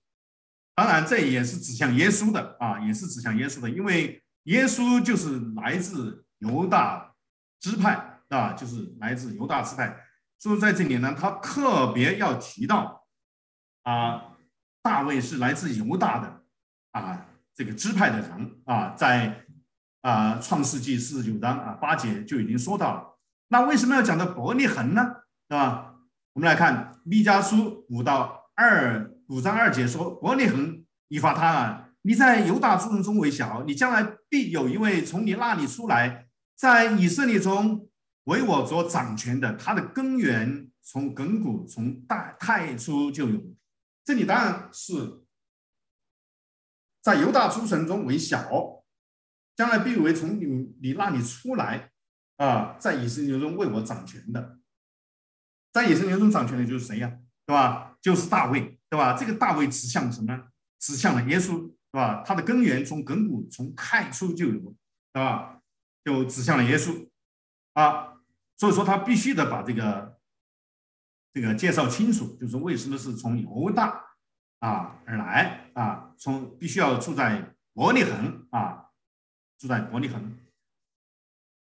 [0.75, 7.13] 当然这也是指向耶稣的啊，也是指向耶稣的，因为耶稣就是来自犹大
[7.59, 9.97] 支派，啊，就是来自犹大支派。
[10.39, 13.07] 所以在这里呢，他特别要提到
[13.83, 14.37] 啊，
[14.81, 16.43] 大卫是来自犹大的
[16.91, 17.25] 啊。
[17.55, 19.43] 这个支派的人啊，在
[20.01, 23.17] 啊创世纪四十九章啊八节就已经说到了。
[23.47, 25.03] 那为什么要讲到伯利恒呢？
[25.49, 25.95] 是吧？
[26.33, 37.89] 我们来看密迦书五到二五章二节说：“伯利恒以法他啊，你在犹大诸人中为小，你将来必有一位从你那里出来，在以色列中
[38.25, 39.53] 为我所掌权的。
[39.55, 43.41] 他的根源从亘古从大太初就有。”
[44.03, 45.23] 这里当然是。
[47.01, 48.83] 在犹大诸神中为小，
[49.55, 50.45] 将来必为从你
[50.81, 51.89] 你那里出来
[52.35, 54.59] 啊，在以色列中为我掌权的，
[55.77, 57.11] 在以色列中掌权的就是谁呀？
[57.45, 57.95] 对吧？
[58.01, 59.13] 就是大卫，对吧？
[59.13, 60.47] 这个大卫指向什么呢？
[60.79, 62.23] 指向了耶稣，对吧？
[62.25, 64.75] 他的根源从亘古从太初就有，
[65.13, 65.59] 对吧？
[66.03, 67.07] 就指向了耶稣
[67.73, 68.13] 啊，
[68.57, 70.17] 所以说他必须得把这个
[71.33, 74.05] 这个介绍清楚，就是为什么是从犹大。
[74.59, 78.87] 啊，而来啊，从必须要住在伯利恒啊，
[79.59, 80.35] 住在伯利恒。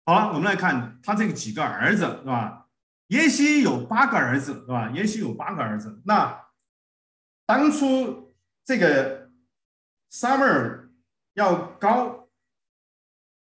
[0.06, 2.67] 好了，我们来看他这个几个儿子是吧？
[3.08, 4.90] 耶西有八个儿子是吧？
[4.92, 6.02] 耶西有八个儿子。
[6.06, 6.48] 那
[7.46, 9.30] 当初这个
[10.12, 10.90] summer
[11.34, 12.30] 要高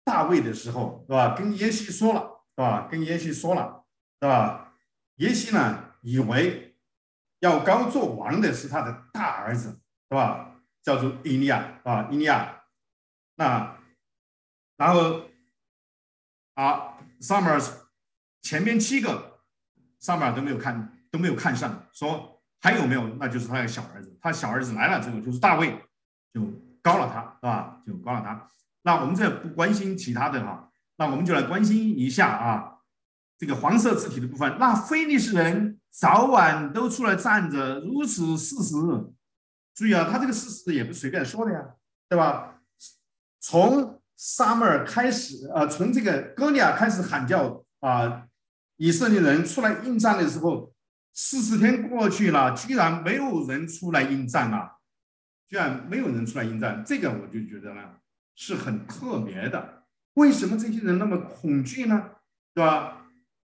[0.04, 1.36] 大卫的时候是吧？
[1.36, 2.88] 跟耶西说了是吧？
[2.90, 3.86] 跟耶西说了
[4.22, 4.74] 是吧？
[5.16, 6.64] 耶西呢以为。
[7.40, 9.70] 要高做王的是他的大儿子，
[10.10, 10.56] 是吧？
[10.82, 12.64] 叫做伊利亚啊，伊利亚。
[13.36, 13.78] 那
[14.78, 15.30] 然后
[16.56, 17.62] 啊，Summer
[18.42, 19.35] 前面七个
[20.06, 23.08] Summer 都没有看都没有看上，说还有没有？
[23.20, 25.82] 那就是他的小儿子，他小儿子来了之后就是大卫，
[26.34, 26.42] 就
[26.82, 27.82] 高了他，是吧？
[27.88, 28.48] 就高了他。
[28.84, 32.78] 那我们这不关心其他的哈，那我们就来关心一下啊，
[33.38, 34.58] 这个黄色字体的部分。
[34.60, 38.76] 那非利士人早晚都出来站着，如此事实。
[39.74, 41.66] 注意啊，他这个事实也不随便说的呀，
[42.08, 42.62] 对吧？
[43.40, 48.28] 从 Summer 开始，呃，从这个哥利亚开始喊叫啊，
[48.78, 50.74] 以色列人出来应战的时候，
[51.14, 54.78] 四十天过去了，居然没有人出来应战啊！
[55.48, 58.00] 居然没有人出来应战，这个我就觉得呢。
[58.38, 62.18] 是很特别的，为什么这些人那么恐惧呢？
[62.54, 63.10] 对吧？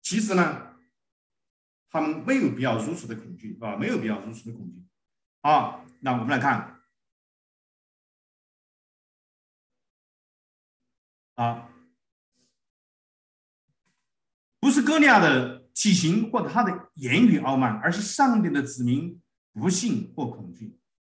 [0.02, 0.76] 其实呢，
[1.90, 4.86] 他们没有必要如此的恐惧，啊，没有必要如此的恐惧。
[5.40, 6.80] 啊，那我们来看，
[11.34, 11.68] 啊，
[14.68, 19.18] 不是哥利亚的体型或者他的言语傲慢，而是上帝的子民
[19.54, 20.78] 不幸或恐惧。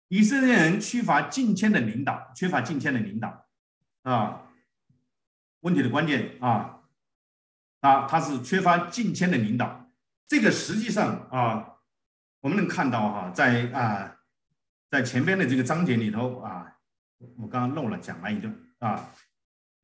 [0.10, 3.48] 以色列人缺乏敬谦的领导，缺乏敬谦的领导。
[4.04, 4.44] 啊，
[5.62, 6.82] 问题的关键啊，
[7.80, 9.90] 啊，他是缺乏近谦的领导。
[10.28, 11.74] 这个实际上啊，
[12.42, 14.16] 我们能看到哈，在啊，
[14.92, 16.72] 在前边的这个章节里头啊，
[17.38, 19.10] 我刚刚漏了讲了一段啊，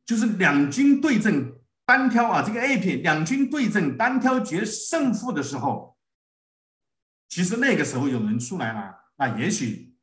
[0.05, 1.51] 就是两军对阵
[1.85, 5.97] 单挑啊，这个 A 片两军对阵单挑决胜负的时候，
[7.29, 9.93] 其实那个时候有人出来了，那也许。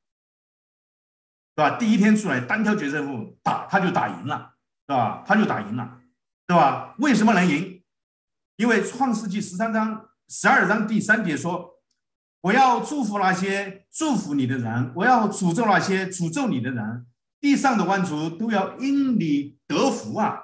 [1.54, 1.76] 对吧？
[1.76, 4.54] 第一天出来单挑决胜负打他就打赢了，
[4.86, 5.22] 对吧？
[5.26, 6.00] 他就打赢了，
[6.46, 6.94] 对吧？
[6.98, 7.84] 为什么能赢？
[8.56, 11.74] 因为创世纪十三章十二章第三节说
[12.40, 17.06] ：“我要祝福那些祝福你的人，我要诅咒那些诅咒你的人，
[17.38, 20.40] 地上的万族都要因你得福啊！”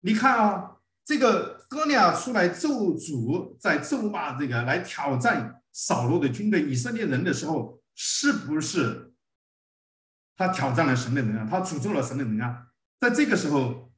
[0.00, 9.12] 你看啊，这个哥利亚出来咒诅，在咒骂这个来挑战扫罗的军队以色列人的时候，是不是？
[10.36, 12.68] 他挑战了神的能量，他诅咒了神的能量。
[13.00, 13.90] 在这个时候，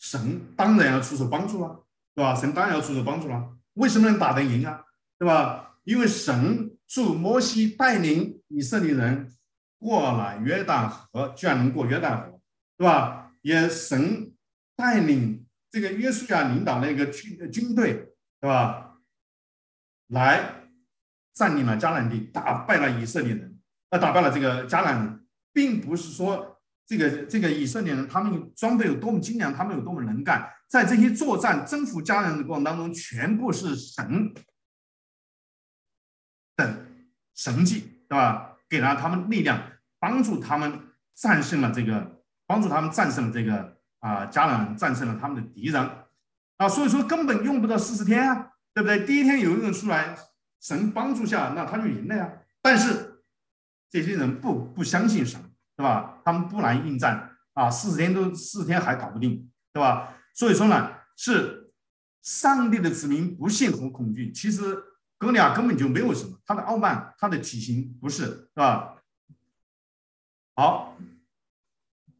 [0.00, 2.34] 神当然要出手帮助了，对吧？
[2.34, 3.56] 神当然要出手帮助了。
[3.74, 4.84] 为什么能打得赢啊？
[5.18, 5.76] 对吧？
[5.84, 9.32] 因为神助摩西带领以色列人
[9.78, 12.40] 过了约旦河，居然能过约旦河，
[12.76, 13.30] 对吧？
[13.42, 14.32] 也神
[14.76, 18.98] 带领这个约书亚领导那个军军队，对吧？
[20.08, 20.68] 来
[21.34, 23.58] 占领了迦南地，打败了以色列人，
[23.90, 25.22] 呃，打败了这个迦南人。
[25.56, 34.34] 并不是说这个这个以色列人他们装备有多么精良，他们有多么能干，在这些作战征服迦南的过程当中，全部是神
[36.56, 36.84] 的
[37.34, 38.58] 神迹，对吧？
[38.68, 43.75] 给了他们力量，帮助他们战胜了这个，帮助他们战胜了这个
[44.06, 45.90] 啊，家人战胜了他们的敌人
[46.58, 49.04] 啊，所以说根本用不到四十天啊，对不对？
[49.04, 50.16] 第一天有一个人出来，
[50.60, 52.32] 神帮助下，那他就赢了呀。
[52.62, 53.22] 但是
[53.90, 55.40] 这些人不不相信神。
[55.78, 56.22] 对吧？
[56.24, 60.08] 他们不来应战啊，四十天都四十天还搞不定，对吧？
[60.32, 61.70] 所以说呢，是
[62.22, 64.32] 上帝的子民不信和恐惧。
[64.32, 64.82] 其实
[65.18, 68.96] 哥利亚根本就没有什么，他的傲慢，他的体型不是，是吧？
[70.54, 70.96] 好，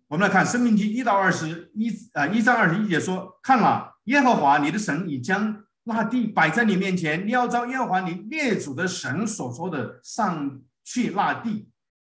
[0.08, 11.68] 我们来看《生命记》一到二十一啊，一章二十一节说：“看了耶和华你的神已将那地摆在你面前，你要照耶和华你列祖的神所说的上去那地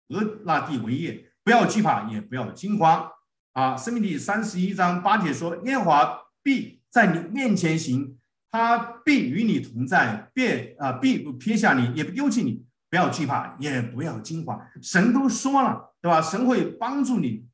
[0.08, 3.08] 而那地为业。”不要惧怕，也不要惊慌
[3.52, 3.76] 啊！
[3.76, 8.18] 生命第三十一章八节说：“耶和华必在你面前行，
[8.50, 12.66] 他必与你同在，必啊必不撇下你，也不丢弃你。
[12.90, 14.60] 不要惧怕，也不要惊慌。
[14.82, 16.20] 神都说了，对吧？
[16.20, 17.45] 神会帮助你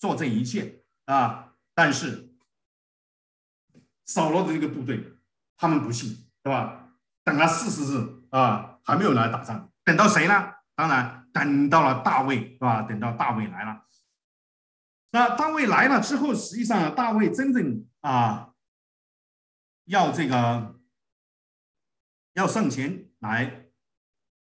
[0.00, 1.54] 做这一切啊！
[1.72, 2.34] 但是
[4.04, 5.12] 扫罗的这个部队，
[5.56, 6.88] 他们不信，对吧？
[7.22, 10.54] 等了四十日啊，还没有来打仗，等到谁呢？
[10.74, 11.18] 当然。
[11.32, 12.82] 等到了大卫，是吧？
[12.82, 13.86] 等到大卫来了，
[15.12, 18.52] 那大卫来了之后，实际上大卫真正啊，
[19.84, 20.80] 要这个
[22.32, 23.70] 要上前来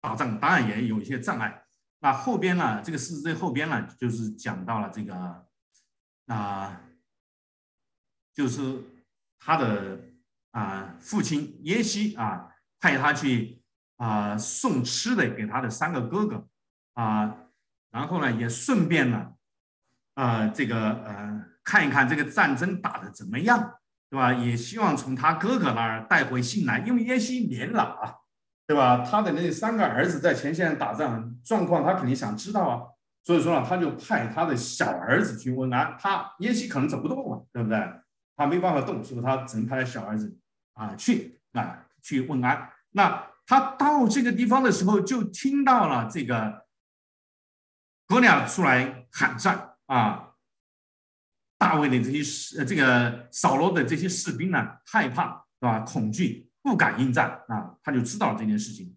[0.00, 1.63] 打仗，当然也有一些障碍。
[2.04, 5.46] 那后边呢，这个事实后边呢，就是讲到了这个
[6.26, 6.82] 啊，
[8.34, 8.78] 就是
[9.38, 10.00] 他的
[10.50, 13.62] 啊父亲耶西啊，派他去
[13.96, 16.46] 啊送吃的给他的三个哥哥。
[16.92, 17.38] 啊，
[17.90, 19.32] 然后呢，也顺便呢，
[20.12, 24.30] 啊，这个呃，看一看这个战争打的怎么样，对吧？
[24.34, 28.14] 也希望从他哥哥那儿带回信来，因为耶西年老啊，
[28.66, 29.04] 对吧？
[29.04, 32.82] 他的那三个儿子在前线打仗，状况他肯定想知道啊，
[33.22, 35.96] 所以说呢，他就派他的小儿子去问安。
[35.98, 37.78] 他耶西可能走不动了，对不对？
[38.36, 40.36] 他没办法动，所以他只能派小儿子
[40.72, 42.70] 啊去啊去问安。
[42.92, 46.64] 那他到这个地方的时候，就听到了这个
[48.06, 50.30] 哥俩出来喊战啊。
[51.56, 55.80] 大卫的这些士，呃，这个扫罗的这些士兵呢，害怕，是吧？
[55.80, 57.76] 恐惧，不敢应战啊。
[57.82, 58.96] 他就知道这件事情。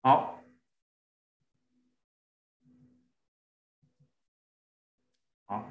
[0.00, 0.40] 好，
[5.44, 5.68] 好，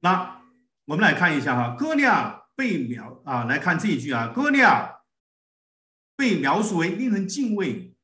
[0.00, 0.42] 那
[0.86, 5.00] 我们来看一下哈，哥利亚被描啊，来看这一句啊，哥利亚
[6.16, 7.94] 被描述为令人敬畏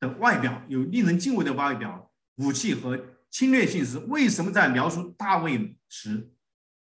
[0.00, 3.14] 的外表，有令人敬畏的外表，武器和。
[3.30, 6.32] 侵略性时，为什么在描述大卫时，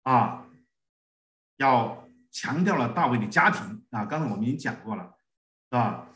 [0.04, 0.46] 啊，
[1.56, 4.06] 要强调了大卫的家庭啊？
[4.06, 5.04] 刚才我们已经讲过了，
[5.70, 6.08] 是吧？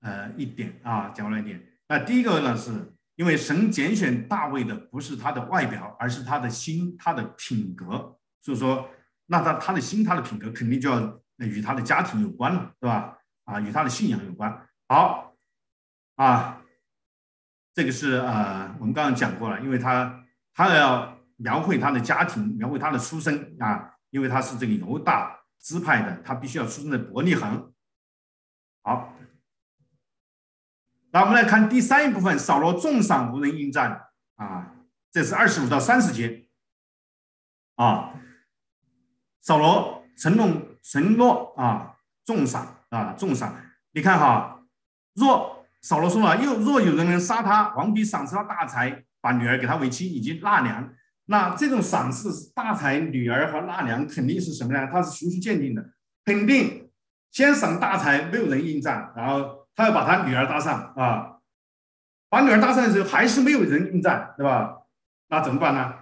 [0.00, 1.62] 呃，一点啊，讲过了一点。
[1.88, 8.18] 那第一个呢，是因为神拣选大卫的不是他的外表，而是他的心，他的品格。
[8.40, 8.88] 所以说，
[9.26, 13.18] 那他他的心，他的品格肯定就要与他的家庭有关了，对吧？
[13.44, 14.66] 啊，与他的信仰有关。
[14.88, 15.34] 好，
[16.16, 16.58] 啊。
[17.74, 20.22] 这个是呃，我们刚刚讲过了，因为他
[20.52, 27.72] 他要描绘他的家庭，描绘他的出身啊，因为他是这个犹大支派的，他必须要出生在伯利恒。
[28.82, 29.14] 好，
[31.12, 34.74] 那我们来看第三一部分，扫罗重赏无人应战啊，
[35.10, 36.48] 这是二十五到三十节
[37.76, 38.12] 啊，
[39.40, 40.50] 扫罗承诺
[40.82, 43.56] 承诺啊，重赏啊，重赏，
[43.92, 44.62] 你看哈，
[45.14, 45.52] 若。
[45.84, 50.94] 扫罗说了：“又若有人能杀他，王必赏赐他大财，把女儿给他为妻，以及纳粮。
[51.32, 54.86] 那这种赏赐大才、女儿和纳凉，肯定是什么呢？
[54.92, 55.82] 他是循序渐进的，
[56.26, 56.90] 肯定
[57.30, 61.38] 先赏大才，没有人应战，然后他要把他女儿搭上啊，
[62.28, 64.76] 把女儿搭上的时候，还是没有人应战，对吧？
[65.30, 65.94] 那怎么办呢？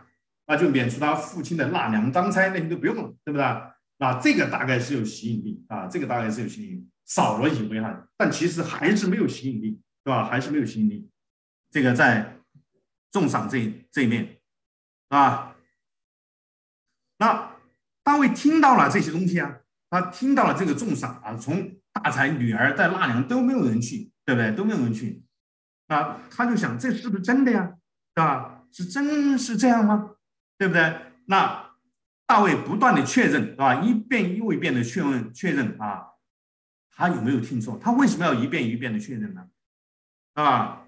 [0.49, 3.47] 那就免除他父亲的纳凉当差，那些都不用了，对不对？
[3.99, 10.25] 那这个大概是有吸引力啊，这个大概是有吸引力。”少了以为哈，但其实还是没有吸引力，对吧？
[10.25, 11.09] 还是没有吸引力。
[11.71, 12.37] 这个在
[13.13, 14.40] 重赏这这一面
[15.11, 15.55] 啊，
[17.19, 17.57] 那
[18.03, 19.59] 大卫听到了这些东西啊，
[19.91, 24.53] 他听到了这个重赏啊，从大财、女儿带纳粮都没有人去，对不对？
[24.53, 25.23] 都没有人去，
[25.89, 27.75] 啊，他就想这是不是真的呀？
[28.15, 28.65] 对吧？
[28.73, 30.13] 是真是这样吗？
[30.57, 30.97] 对不对？
[31.27, 31.71] 那
[32.27, 33.83] 大卫不断的确认，啊？
[33.83, 36.07] 一遍又一遍的确认确认啊。
[36.93, 37.79] 他有没有听错？
[37.83, 39.49] 他为什么要一遍一遍的确认呢？
[40.35, 40.85] 啊，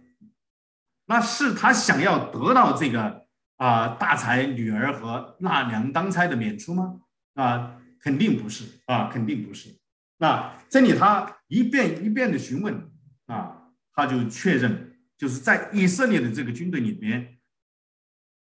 [1.07, 3.22] 那是他想要得到这个
[3.63, 7.01] 啊大财女儿和纳粮当差的免除吗？
[7.35, 9.71] 啊，肯定不是啊，肯定不是。
[10.19, 12.91] 那这里他一遍一遍的询问
[13.27, 17.39] 啊，他就确认，就是在以色列的这个军队里边，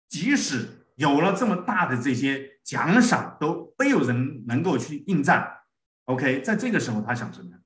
[0.09, 5.61] 即使有了这么大的这些奖赏，都没有人能够去应战。
[6.07, 7.57] OK，在这个时候，他想什么？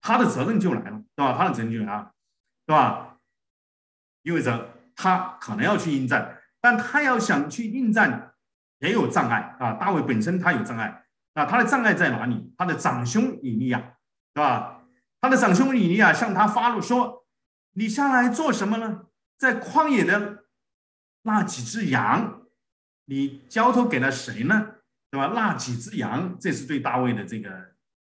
[0.00, 1.36] 他的责任就来了，对吧？
[1.36, 2.14] 他的责任就来了，
[2.64, 3.18] 对吧？
[4.22, 6.35] 意味着他可能要去应战，
[6.66, 8.34] 但他要想去应战，
[8.80, 9.74] 也有障碍啊。
[9.74, 12.52] 大卫本身他有障碍，啊，他的障碍在哪里？
[12.58, 13.78] 他的长兄以利亚，
[14.34, 14.82] 对吧？
[15.20, 17.24] 他的长兄以利亚向他发怒说
[17.74, 19.02] ：“你下来做什么呢？
[19.38, 20.46] 在旷野的
[21.22, 22.42] 那几只羊，
[23.04, 24.72] 你交托给了谁呢？”
[25.08, 25.32] 对吧？
[25.36, 27.48] 那几只羊，这是对大卫的这个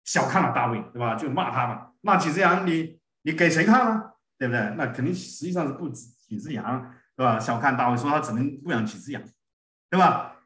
[0.05, 1.16] 小看了大卫，对吧？
[1.16, 1.88] 就骂他嘛。
[2.00, 4.16] 那几只羊，你你给谁看了？
[4.38, 4.74] 对不对？
[4.79, 7.38] 那肯定实际上是不止几只羊，对吧？
[7.38, 9.22] 小看大卫，说他只能牧养几只羊，
[9.90, 10.37] 对吧？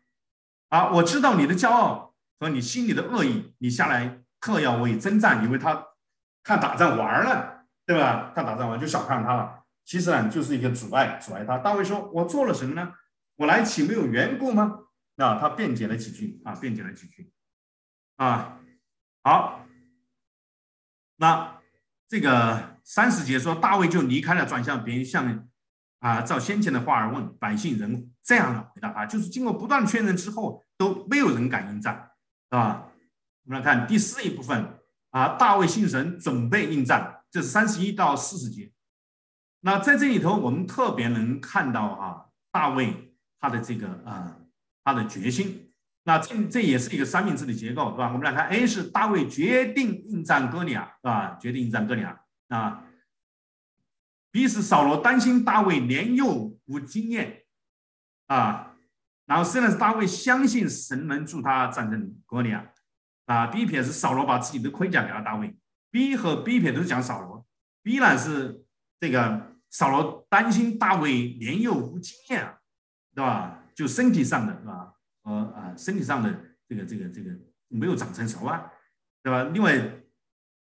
[0.69, 5.87] 啊，我知道你的骄傲和你心里的恶意，你下来特要为征战，以为他
[6.43, 8.33] 看打仗玩了，对吧？
[8.35, 9.65] 看打仗玩就小看他了。
[9.85, 11.57] 其实呢，就是一个阻碍，阻碍他。
[11.57, 12.93] 大卫说：“我做了什么呢？
[13.37, 14.81] 我来岂没有缘故吗？”
[15.17, 17.33] 那他辩解了几句啊，辩解了几句
[18.17, 18.61] 啊，
[19.23, 19.65] 好，
[21.17, 21.59] 那
[22.07, 25.48] 这个三十节说大卫就离开了，转向别人，向
[26.01, 32.11] 啊照先前的话而问百姓人这样的回答啊，就是经过不断确认之后都没有人敢应战，
[32.51, 32.85] 啊，
[33.45, 34.79] 我们来看第四一部分
[35.11, 38.71] 啊，大卫信神准备应战，这是三十一到四十节。
[39.61, 44.35] 那在这里头我们特别能看到啊，大卫他的这个啊。
[44.85, 45.71] 他的决心，
[46.05, 48.07] 那这这也是一个三明治的结构，是吧？
[48.11, 51.37] 我们来看，A 是大卫决定应战哥利亚，是吧？
[51.39, 52.19] 决定应战哥利亚
[52.49, 52.83] 啊。
[54.31, 57.45] B 是扫罗担心大卫年幼无经验
[58.27, 58.77] 啊，
[59.27, 62.71] 然后 C 呢是大卫相信神能助他战胜哥利亚
[63.27, 63.47] 啊。
[63.47, 65.57] B 撇是扫罗把自己的盔甲给了大卫
[65.91, 67.47] ，B 和 B 撇都是讲扫罗
[67.83, 68.65] ，B 呢是
[69.01, 72.59] 这个扫罗担心大卫年幼无经验啊，
[73.15, 73.65] 对吧？
[73.75, 74.93] 就身体上的是吧？
[75.23, 77.31] 和啊身体上的这个这个这个
[77.69, 78.71] 没有长成熟啊，
[79.23, 79.45] 对吧？
[79.55, 79.73] 另外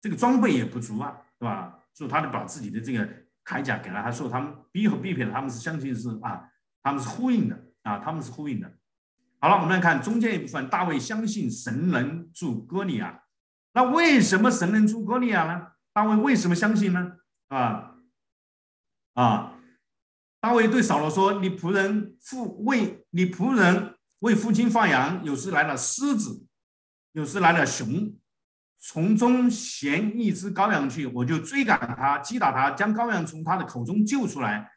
[0.01, 1.79] 这个装备也不足啊，对吧？
[1.95, 3.09] 所以他就把自己的这个
[3.45, 6.49] 铠甲给了他，说他们 B 和 B 片他们是相信是啊，
[6.83, 8.73] 他们是呼应的啊，他们是呼应的。
[9.41, 13.23] 好了，我们来看中间一部分，大卫相信神能助歌利亚。
[13.75, 15.69] 那为什么神能助歌利亚呢？
[15.93, 17.17] 大卫为什么相信呢？
[17.49, 17.97] 啊
[19.15, 19.53] 啊！
[20.41, 26.47] 大卫对扫罗说：“你仆人父为你仆人为父亲放羊，有时来了狮子，
[27.13, 28.15] 有时来了熊，
[28.87, 34.73] 从中衔一只羔羊去，我就追赶他，击打他，将羔羊从他的口中救出来。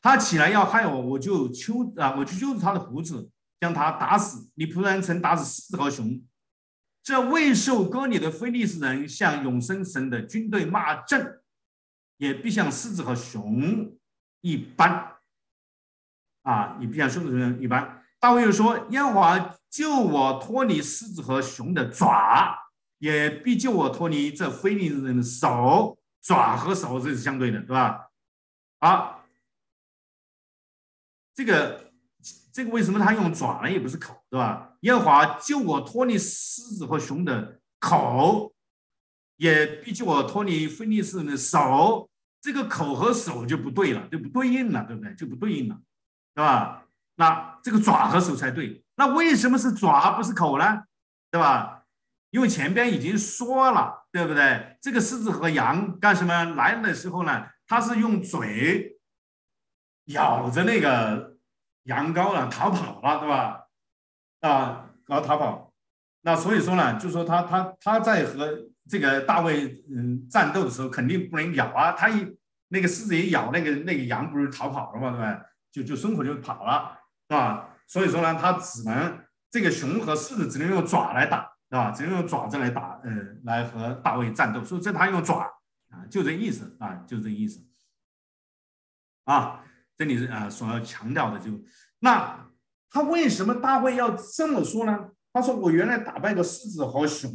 [0.00, 3.28] 他起来要害我，我就揪啊，我就揪住他的胡子，
[3.60, 4.48] 将他打死。
[4.54, 6.22] 你仆人曾打死狮子和熊。”
[7.02, 11.42] 这未受割礼的非利士人向永生神的军队骂阵，
[12.18, 13.92] 也必像狮子和熊
[14.42, 15.16] 一般，
[16.42, 18.00] 啊，也必像狮子和熊一般。
[18.20, 22.56] 大卫又说：“耶和华救我脱离狮子和熊的爪，
[22.98, 25.98] 也必救我脱离这非利士人的手。
[26.20, 28.08] 爪和手这是相对的，对吧？
[28.80, 29.24] 好，
[31.34, 31.82] 这个。”
[32.54, 33.68] 这个为什么他用爪呢？
[33.68, 34.76] 也不是口，对吧？
[34.82, 38.54] 耶和华救我脱离狮子和熊的口，
[39.38, 42.08] 也必救我脱离非利士人的手。
[42.40, 45.12] 这个口和手就不对了，就不对应了，对不对？
[45.16, 45.76] 就不对应了，
[46.32, 46.86] 对吧？
[47.16, 48.84] 那这个爪和手才对。
[48.94, 50.84] 那为什么是爪不是口呢？
[51.32, 51.73] 对吧？
[52.34, 54.76] 因为前边已经说了，对不对？
[54.82, 57.46] 这个狮子和羊干什么来的时候呢？
[57.68, 58.98] 它是用嘴
[60.06, 61.32] 咬着那个。
[61.84, 63.66] 羊羔了，逃跑了，对吧？
[64.40, 65.70] 啊，然后逃跑，
[66.22, 68.58] 那所以说呢，就说他他他在和
[68.88, 72.26] 这个大卫嗯战斗的时候，肯定不能咬啊，他一
[72.68, 75.10] 那个狮子一咬，那个那个羊不是逃跑了吗？
[75.10, 75.42] 对吧？
[75.70, 77.68] 就就松口就跑了，是吧？
[77.86, 79.18] 所以说呢，他只能
[79.50, 81.90] 这个熊和狮子只能用爪来打，是吧？
[81.90, 84.62] 只能用爪子来打，嗯，来和大卫战斗。
[84.64, 85.38] 所以这他用爪
[85.90, 87.60] 啊，就这意思啊，就这意思
[89.24, 89.60] 啊。
[89.96, 91.52] 这里是啊，所要强调的就，
[92.00, 92.48] 那
[92.90, 95.10] 他为什么大卫要这么说呢？
[95.32, 97.30] 他说我原来打败过狮子和熊，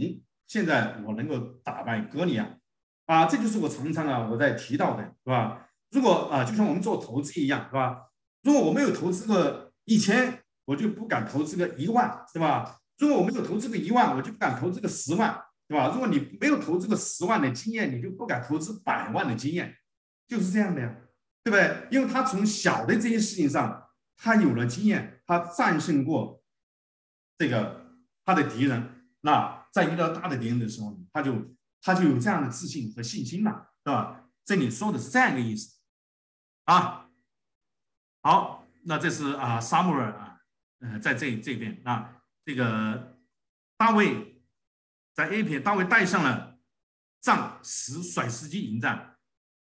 [0.48, 2.58] 现在我能够打败哥利亚，
[3.06, 5.70] 啊，这就是我常常啊我在提到的，是吧？
[5.92, 8.10] 如果啊，就像我们做投资一样，是吧？
[8.44, 12.79] 如果我没有投资个一千，我就不敢投资个一万，是吧？
[13.00, 15.90] 如果我没有投资个一万，我就不敢投资个十万，对吧？
[15.92, 19.76] 如果你没有投资个十万的经验，你就不敢投资百万的经验，
[20.28, 20.96] 就是这样的呀。
[21.42, 21.88] 对不对？
[21.90, 26.44] 因为他从小的这些事情上，他有了经验，他战胜过
[27.38, 27.96] 这个
[28.26, 29.08] 他的敌人。
[29.22, 34.26] 那在遇到大的敌人的时候，他就他就有这样的自信和信心了，对吧？
[34.44, 35.80] 这里说的是这样一个意思
[36.66, 37.10] 啊。
[38.22, 40.42] 好，那这是啊，沙穆尔啊，
[40.82, 43.18] 呃，在这这边啊，这个
[43.78, 44.42] 大卫
[45.14, 46.58] 在 A 片，大卫带上了
[47.22, 49.16] 杖，十甩石机迎战。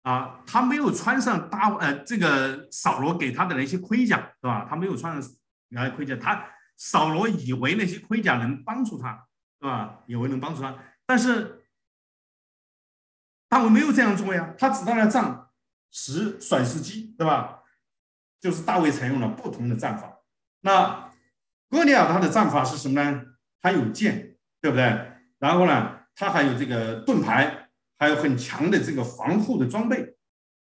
[0.04, 4.68] 啊，他没有穿上大呃这个扫罗给他的那些盔甲，是吧？
[4.70, 5.32] 他没有穿上
[5.70, 6.48] 原来盔甲，他
[6.78, 9.28] 扫罗以为那些盔甲能帮助他，
[9.60, 10.04] 是吧？
[10.06, 11.66] 以为能帮助他，但是
[13.50, 15.50] 大卫没有这样做呀，他只带了杖、
[15.90, 17.64] 石、甩石机，对吧？
[18.40, 20.20] 就是大卫采用了不同的战法。
[20.62, 21.05] 那
[21.70, 23.24] 哥利亚他的战法是什么呢？
[23.62, 24.84] 他有剑，对不对？
[25.40, 27.62] 然后呢，他还有这个盾牌。
[27.98, 30.18] 还有很强的这个防护的装备，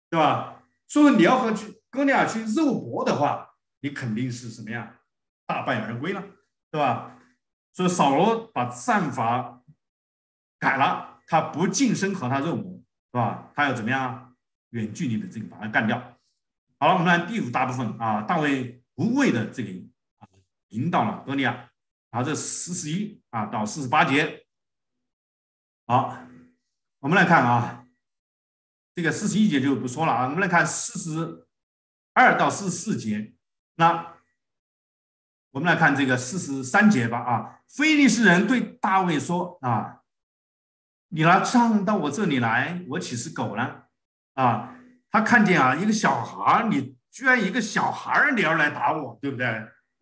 [0.07, 0.61] 对吧？
[0.87, 4.99] 所以你要和去哥利亚去肉搏的话，你肯定是什么呀？
[5.47, 6.23] 大败而归了，
[6.69, 7.17] 对吧？
[7.73, 9.63] 所以扫罗把战法
[10.59, 12.71] 改了，他不近身和他肉搏，
[13.11, 13.51] 是吧？
[13.55, 14.35] 他要怎么样？
[14.69, 15.97] 远距离的这个把他干掉。
[16.77, 19.71] 好了，我们来第五大部分啊，大卫无畏的这个，
[20.73, 21.69] 引导了哥利亚。
[22.11, 24.45] 好，这四十一啊到四十八节，
[25.87, 26.17] 好。
[26.99, 27.85] 我们来看啊，
[28.95, 30.23] 这个四十一节就不说了啊。
[30.23, 31.45] 我们来看四十
[32.13, 33.33] 二到四十四节。
[33.75, 34.15] 那
[35.51, 37.59] 我们来看这个四十三节吧啊。
[37.67, 40.03] 非利士人对大卫说啊
[41.09, 43.83] ：“你拿杖到我这里来，我岂是狗呢？”
[44.35, 44.73] 啊，
[45.11, 49.45] 他看见啊一个小孩你居然一个小孩你要来打我，对不对？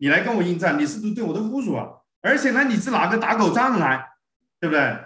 [0.02, 1.86] 你来跟我应战，你是不是对我的侮辱啊？
[2.22, 4.04] 而且呢，你是哪个打狗仗来，
[4.58, 4.98] 对不对？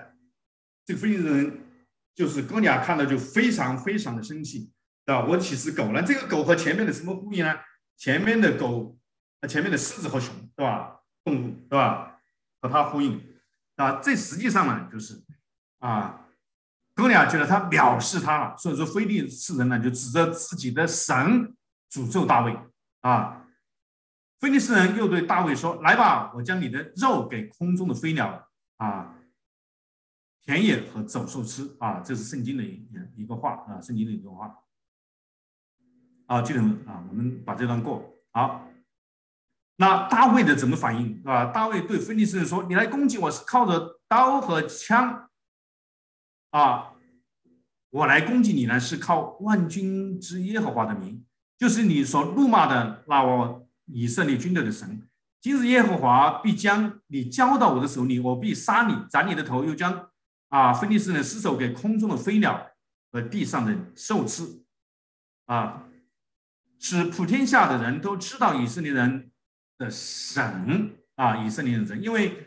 [0.86, 1.62] 这个非利士人。
[2.14, 4.72] 就是哥利亚看到就非常非常的生气，
[5.05, 5.22] 对吧？
[5.28, 6.03] 我岂是狗呢？
[6.03, 7.55] 这个狗和前面的什么呼应呢？
[7.99, 8.97] 前面的狗，
[9.47, 11.01] 前面的狮子和熊，对吧？
[11.22, 12.18] 动物，对吧？
[12.62, 13.22] 和它呼应，
[13.74, 15.22] 啊，这实际上呢，就是
[15.80, 16.26] 啊，
[16.94, 21.55] 哥利亚觉得他藐视他了，所以说非利士人呢就指着自己的神
[21.92, 22.59] 诅咒大卫
[23.03, 23.45] 啊。
[24.39, 29.16] 非利士人又对大卫说：“来吧，我将你的肉给空中的飞鸟啊、
[30.43, 34.55] 田野和走兽吃啊。”这是圣经的一一个话啊，圣经的一个话。
[36.26, 38.68] 啊，记得啊，我们把这段过好。
[39.76, 41.47] 那大卫的怎么反应啊？
[41.47, 45.28] 大卫对非利士人说：“你来攻击我是靠着刀和枪。”
[46.51, 46.95] 啊，
[47.91, 51.24] 我来攻击你呢，是靠万军之耶和华的名，
[51.59, 55.09] 就是你所怒骂的那我以色列军队的神。
[55.41, 60.11] 今日耶和华必将你交到我的手里，我必杀你，斩你的头，又将
[60.49, 62.70] 啊菲利斯人失手给空中的飞鸟
[63.11, 64.64] 和地上的兽吃，
[65.47, 65.89] 啊，
[66.78, 69.30] 使普天下的人都知道以色列人
[69.78, 72.47] 的神啊，以色列人的神，因为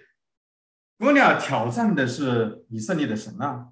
[0.98, 3.70] 哥利亚挑战的是以色列的神啊。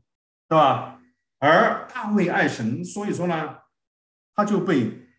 [0.50, 1.02] 对吧？
[1.40, 3.58] 而大卫爱神，所以说呢，
[4.34, 5.10] 他就被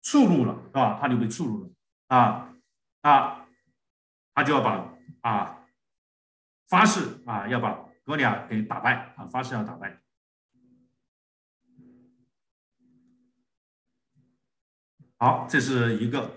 [0.00, 0.98] 触怒了，是吧？
[0.98, 1.70] 他就被触怒了
[2.08, 2.54] 啊
[3.02, 3.46] 啊，
[4.34, 5.64] 他就要把啊
[6.66, 10.02] 发誓啊要把哥利亚给打败啊，发誓要打败。
[15.18, 16.34] 好，这是一个。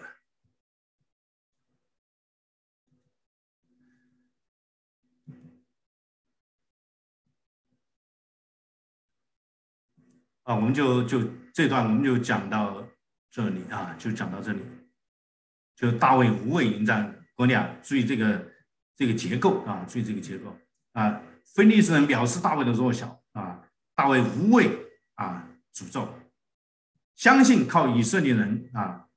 [10.43, 11.21] 啊，我们就就
[11.53, 12.83] 这段我们就讲到
[13.29, 14.59] 这里啊，就讲到这里，
[15.81, 18.47] 就大卫无畏迎战哥利亚，注意这个
[18.95, 20.55] 这个结构啊，注意这个结构
[20.93, 21.19] 啊。
[21.55, 23.59] 菲利斯人藐视大卫的弱小啊，
[23.95, 24.69] 大卫无畏
[25.15, 26.07] 啊，诅咒，
[27.15, 29.07] 相信靠以色列人啊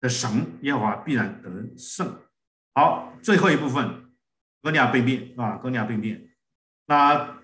[0.00, 2.12] 的神耶和华必然得胜。
[2.74, 4.10] 好，最后一部分，
[4.62, 6.30] 哥利亚被灭啊，哥利亚被灭，
[6.86, 7.36] 那。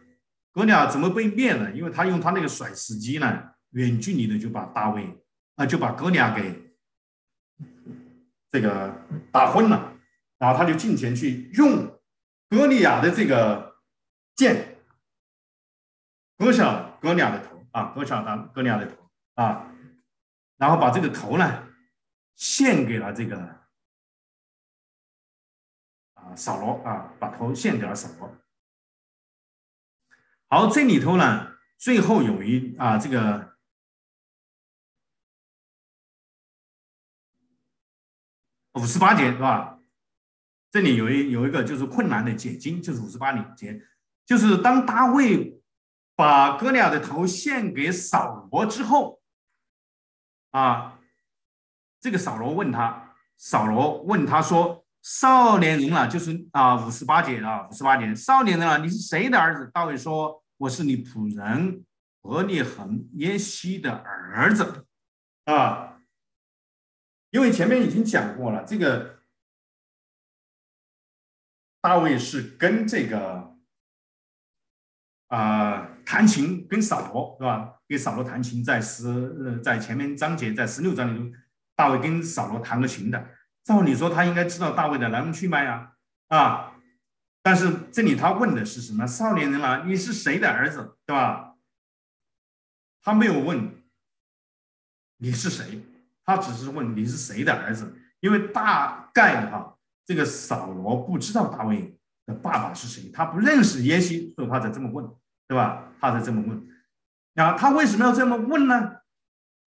[0.55, 1.73] 哥利亚怎么被灭呢？
[1.73, 5.09] 因为他用他那个甩石机呢，远距离的就把大卫
[5.57, 6.72] 啊，就把哥利亚给
[8.53, 8.95] 这个
[9.33, 9.95] 打昏了，
[10.39, 12.01] 然后他就进前去用
[12.51, 13.81] 哥利亚的这个
[14.37, 14.79] 剑
[16.37, 19.73] 割下哥利亚的头啊，割下他哥利亚的头啊，
[20.59, 21.67] 然后把这个头呢
[22.37, 23.39] 献给了这个
[26.13, 28.37] 啊扫罗啊，把头献给了扫罗。
[30.49, 33.52] 好，这里头呢，最后有一啊，这个
[38.75, 39.79] 五十八节是吧？
[40.71, 43.81] 这里有一有一个就是困难的解经，就是五十八节，
[44.25, 45.61] 就是当大卫
[46.17, 49.21] 把哥利亚的头献给扫罗之后，
[50.53, 50.99] 啊，
[52.01, 60.41] 这个扫罗问他，扫罗问他说：“少年人啊，就是啊，五十八节啊，五十八节，少年人啊，你是谁的儿子？”大卫说。
[60.59, 61.85] 我是你仆人
[62.21, 64.87] 伯利恒耶西的儿子
[65.47, 65.92] 啊，
[67.33, 69.23] 因为前面已经讲过了，这个
[71.81, 73.57] 大卫是跟这个
[75.29, 77.81] 啊弹琴，跟扫罗是吧？
[77.89, 81.37] 跟扫罗弹琴，在十在前面章节，在十六章里头，
[81.75, 83.31] 大卫跟扫罗弹过琴的。
[83.65, 85.97] 照理说，他应该知道大卫的来龙去脉啊
[86.29, 86.75] 啊。
[87.43, 89.07] 但是这里他问的是什么？
[89.07, 91.57] 少年人啊，你是谁的儿子，对吧？
[93.01, 93.83] 他没有问
[95.17, 95.81] 你是谁，
[96.25, 97.97] 他只是问你是谁的儿子。
[98.21, 105.05] 因为大概哈，这个扫罗不知道大卫的爸爸是谁，他不认识耶西，所以他才这么问，
[105.49, 105.93] 对吧？
[106.01, 106.69] 他才这么问。
[107.35, 108.97] 那他为什么要这么问呢？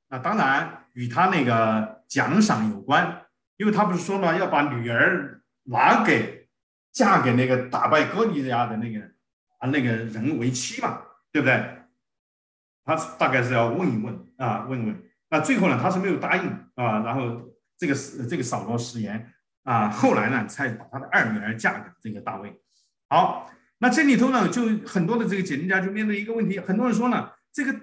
[0.10, 3.26] 那当然与他那个奖赏有关，
[3.58, 6.44] 因为他不是说嘛要把女儿拿给。
[6.96, 9.02] 嫁给那个打败哥利亚的那个
[9.58, 11.84] 啊那个人为妻嘛，对不对？
[12.86, 15.04] 他大概是要问一问啊，问一问。
[15.36, 17.00] 那最后呢，他是没有答应啊。
[17.00, 17.42] 然后
[17.78, 17.94] 这个
[18.30, 19.34] 这个扫罗食言
[19.64, 22.62] 啊，后来呢，才把他的二女儿嫁给这个大卫。
[23.10, 27.76] 好，那这里头呢，就很多的这个解经家就面对一个问题，很多人说呢，这个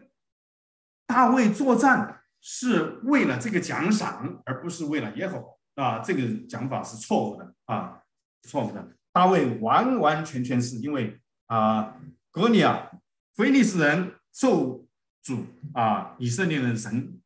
[1.07, 5.99] 大卫作战是为了这个奖赏，而不是为了耶和华啊。
[5.99, 8.01] 这个讲法是错误的啊，
[8.49, 8.97] 错误的。
[9.13, 11.97] 大卫完完全全是因为啊，
[12.31, 12.91] 格里亚
[13.35, 14.87] 菲利斯人受
[15.23, 15.45] 主
[15.75, 17.21] 啊，以色列的神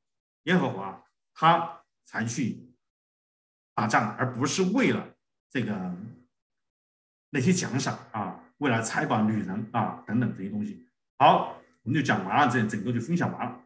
[0.46, 2.74] 耶和华，他才去
[3.72, 5.14] 打仗，而不是为了
[5.48, 5.94] 这个
[7.30, 10.88] 那些奖赏啊，为了采访女人啊等等这些东西。
[11.18, 13.62] 好，我们就讲完了，这整个就分享完了。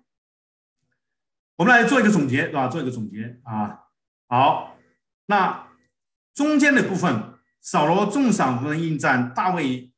[1.56, 2.68] 我们来做一个总结，是吧？
[2.68, 3.86] 做一个总结啊。
[4.28, 4.76] 好，
[5.26, 5.68] 那
[6.34, 7.30] 中间的部分。
[7.62, 9.92] 扫罗重赏无人应战，大卫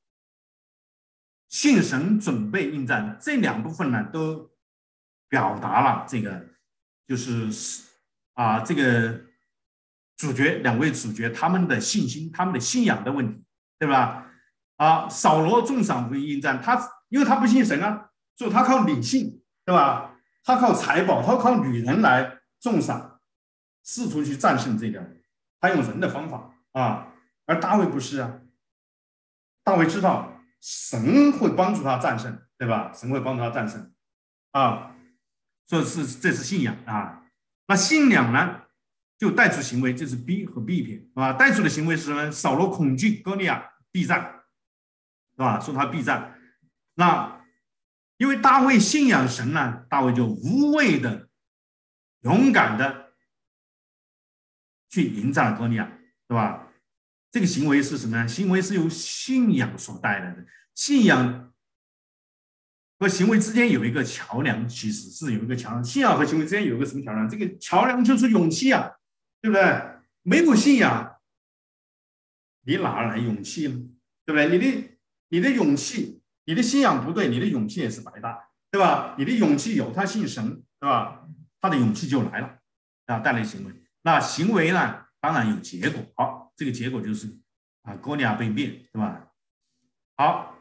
[1.49, 4.51] 信神准备应战，这两部分呢都
[5.29, 6.52] 表达了这个
[7.07, 7.83] 就是
[8.35, 9.21] 啊这个
[10.17, 13.45] 主角两位主角他们的信心、他们的信仰的问题，
[13.79, 14.31] 对吧？
[14.77, 20.17] 啊，扫罗重赏不应战，他因为他不信神啊，所以他靠理性，对吧？
[20.45, 23.21] 他靠财宝，他靠女人来重赏，
[23.85, 25.01] 试图去战胜这个，
[25.61, 27.09] 他用人的方法啊。
[27.47, 28.41] 而大卫不是啊，
[29.65, 32.93] 大卫知道神会帮助他战胜，对吧？
[32.95, 33.93] 神会帮助他战胜
[34.53, 34.92] 啊，
[35.67, 37.25] 这是这是信仰啊。
[37.67, 38.63] 那信仰呢，
[39.19, 41.33] 就带出行为，就是 B 和 B 撇啊。
[41.33, 42.31] 带出的行为是什么？
[42.31, 44.43] 扫罗恐惧哥利亚避战，
[45.33, 45.61] 是吧？
[45.61, 46.39] 说他避战，
[46.95, 47.41] 那。
[48.19, 51.29] 因为大卫信仰神呢，大卫就无畏的、
[52.21, 53.15] 勇敢的
[54.89, 55.91] 去迎战哥利亚，
[56.29, 56.69] 对吧？
[57.33, 58.29] 这个行为是什么呢？
[58.29, 60.47] 行为是由信仰所带来的。
[60.73, 61.52] 信仰
[63.03, 65.83] 和行为之间有一个桥梁，其实是有一个桥梁。
[65.83, 67.29] 信仰和行为之间有个什么桥梁？
[67.29, 68.93] 这个桥梁就是勇气啊，
[69.41, 69.83] 对不对？
[70.23, 71.17] 没有信仰，
[72.65, 73.75] 你哪来勇气呢？
[74.25, 74.57] 对不对？
[74.57, 74.89] 你的
[75.31, 76.21] 你的勇气。
[76.45, 78.37] 你的信仰不对，你的勇气也是白搭，
[78.69, 79.15] 对吧？
[79.17, 81.25] 你的勇气有，他信神，对吧？
[81.61, 82.59] 他的勇气就来了，
[83.07, 83.73] 啊，带来行为。
[84.03, 85.07] 那行为呢？
[85.21, 86.03] 当然有结果。
[86.17, 87.29] 好，这个结果就是
[87.83, 89.29] 啊，哥利亚被灭，对吧？
[90.17, 90.57] 好，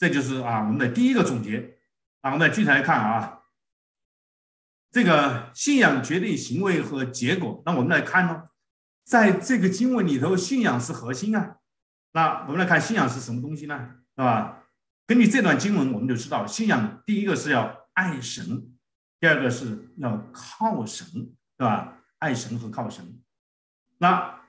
[0.00, 1.76] 这就是啊我们的第一个总结。
[2.22, 3.42] 啊，我们来具体来看啊，
[4.90, 7.62] 这个信仰决定行为和结果。
[7.64, 8.48] 那我们来看呢，
[9.04, 11.56] 在这个经文里头，信仰是核心啊。
[12.12, 13.96] 那我们来看信仰是什么东西呢？
[14.16, 14.64] 是吧？
[15.06, 18.70] 根据这段经文，我们就知道信仰第一个是要爱神，
[19.18, 21.06] 第二个是要靠神，
[21.56, 22.02] 对吧？
[22.18, 23.22] 爱神和靠神。
[23.96, 24.42] 那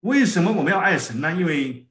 [0.00, 1.32] 为什么我们要爱神呢？
[1.32, 1.90] 因为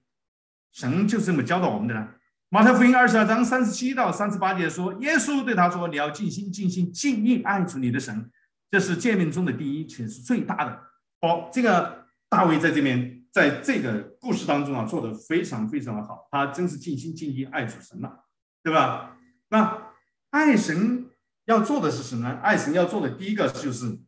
[0.71, 2.15] 神就是这么教导我们的呢。
[2.51, 8.29] 马太福音二十二章三十七到三十八节说，耶稣对他说：“你要尽心、尽心、尽意爱主你的神，
[8.71, 10.81] 这是诫命中的第一，且是最大的。”
[11.21, 13.17] 好，这个大卫在这边。
[13.31, 18.25] 在这个故事当中啊，做的非常非常的好，他真是尽心尽意爱主神了，
[18.63, 19.15] 对吧？
[19.49, 19.93] 那
[20.31, 21.05] 爱神
[21.45, 22.39] 要做的是什么呢？
[22.41, 23.99] 爱神要做的第一个就是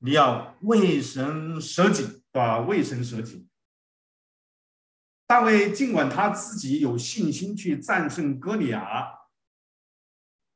[0.00, 2.58] 你要为神舍己，对吧？
[2.58, 3.48] 为神舍己。
[5.28, 9.06] 大卫尽管他自己有信心去战胜哥利亚，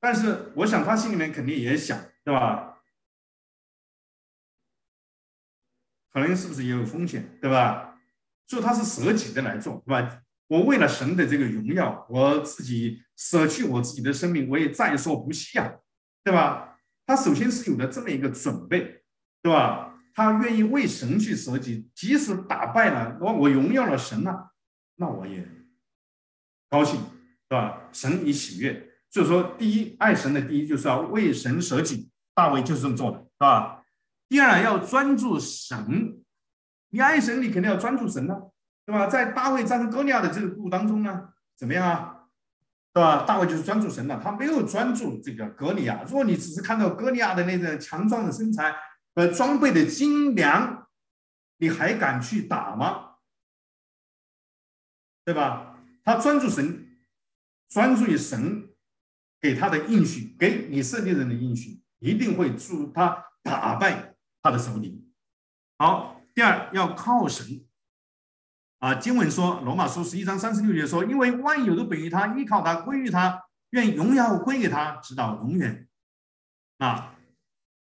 [0.01, 2.79] 但是我想他心里面肯定也想，对吧？
[6.11, 8.01] 可能是不是也有风险，对吧？
[8.47, 10.23] 所以他是舍己的来做，对吧？
[10.47, 15.71] 我为了神的这个荣耀，我自己舍去我自己的生命，我也在所不惜啊，
[16.25, 16.79] 对吧？
[17.05, 19.05] 他首先是有了这么一个准备，
[19.43, 19.99] 对吧？
[20.15, 24.52] 他愿意为神去舍己，即使打败了，我我荣耀了神了，
[25.03, 25.45] 那我也
[26.71, 27.01] 高兴，
[27.49, 27.89] 对吧？
[27.93, 28.89] 神以喜悦。
[29.11, 33.83] 所以说，第一爱神的第一就是要为神舍己，大卫就是这么做的，是吧？
[34.29, 36.23] 第二要专注神。
[36.91, 38.35] 你爱神，你肯定要专注神呢，
[38.87, 39.09] 对吧？
[39.09, 42.27] 在大卫战胜哥利亚的这个故当中呢，怎么样啊？
[42.95, 43.25] 对吧？
[43.27, 46.05] 大卫就是专注神的，他没有专注这个哥利亚。
[46.07, 48.75] 如果你只是看到哥利亚的那个强壮的身材
[49.17, 50.87] 和装备的精良，
[51.59, 53.12] 你还敢去打吗？
[55.25, 55.79] 对吧？
[56.05, 56.97] 他专注神，
[57.69, 58.69] 专注于神
[59.41, 65.13] 给他的应许，给以色列人的应许，一定会助他打败他的首领。
[65.79, 66.19] 好。
[66.35, 67.63] 第二要靠神，
[68.79, 75.87] 啊，经文说罗马书十一章三十六节说，因为万有都本于他，依靠他，归于他，愿荣耀归给他，直到永远。
[76.79, 77.15] 啊，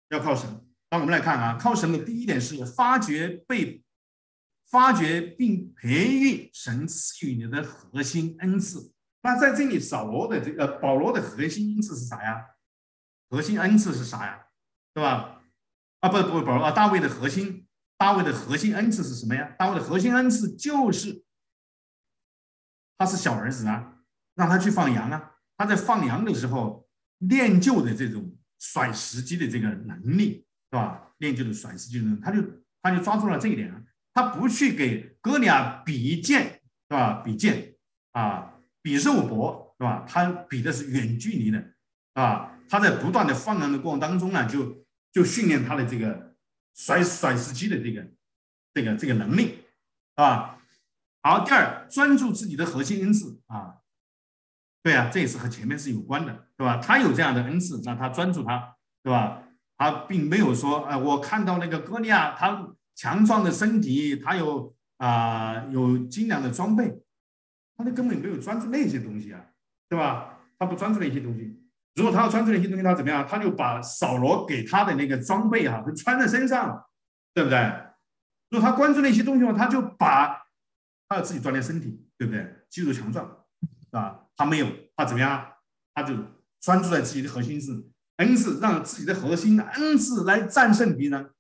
[0.10, 0.48] 要靠神。
[0.92, 3.84] 那我们来看啊，靠神的第一点是发掘被
[4.70, 8.94] 发掘并培育神赐予你的核心恩赐。
[9.22, 12.46] 那在这里，扫罗的这个保罗的核心恩赐是啥呀？
[13.30, 14.48] 核心恩赐是啥呀？
[14.94, 15.42] 对吧？
[16.00, 17.68] 啊，不不，保罗啊，大卫的核心。
[17.98, 19.56] 大卫的核心恩赐是什么呀？
[19.58, 21.26] 大卫的核心恩赐就是
[22.98, 24.02] 他是小儿子啊，
[24.36, 25.32] 让他去放羊啊。
[25.58, 26.88] 他在放羊的时候
[27.18, 31.12] 练就的这种甩石机的这个能力，是吧？
[31.18, 32.42] 练就的甩石机的能力，他就
[32.84, 33.82] 他就抓住了这一点啊。
[34.18, 36.44] 他不去给哥利亚比剑，
[36.90, 37.22] 是吧？
[37.24, 37.76] 比剑
[38.14, 40.04] 啊，比肉搏，是吧？
[40.08, 41.64] 他比的是远距离的，
[42.16, 46.26] 啊，他在不断的放羊的过程当中呢，就就训练他的这个。
[46.80, 48.08] 甩甩石机的这个
[48.72, 49.64] 这个这个能力，
[50.14, 50.60] 啊，
[51.24, 51.44] 好。
[51.44, 53.78] 第二，专注自己的核心恩赐啊，
[54.84, 56.78] 对啊，这也是和前面是有关的，对吧？
[56.78, 59.42] 他有这样的恩赐，那他专注他，对吧？
[59.76, 67.00] 他并没有说，哎，我看到那个哥利亚，他强壮的身体，他有啊有精良的装备，
[67.78, 69.40] 他就根本没有专注那些东西啊，
[69.88, 70.40] 对吧？
[70.58, 71.64] 他不专注那些东西。
[71.94, 73.26] 如果他要专注那些东西，他怎么样？
[73.28, 76.86] 他就把扫罗给他的那个装备啊，都穿在身上，
[77.34, 77.60] 对不对？
[78.50, 80.44] 如果他关注那些东西的话，他就把
[81.08, 82.56] 他要自己锻炼身体，对不对？
[82.70, 83.46] 肌肉强壮，
[83.92, 85.54] 啊，他没有，他怎么样？
[85.94, 86.16] 他就
[86.60, 87.72] 专注在自己的核心是
[88.18, 91.32] 恩赐，让自己的核心恩赐来战胜敌人，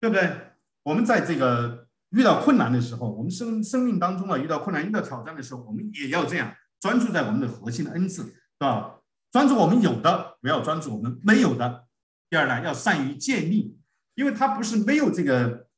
[0.00, 0.51] 对不对？
[0.84, 8.98] 我们在这个遇到困难的时候，我们生生命当中啊，遇到困难、遇到挑战的时候，我们也要这样专注在我们的核心的恩赐，是吧？
[9.30, 11.86] 专注我们有的，不要专注我们没有的。
[12.28, 13.78] 第二呢，要善于建立，
[14.14, 15.68] 因为他不是没有这个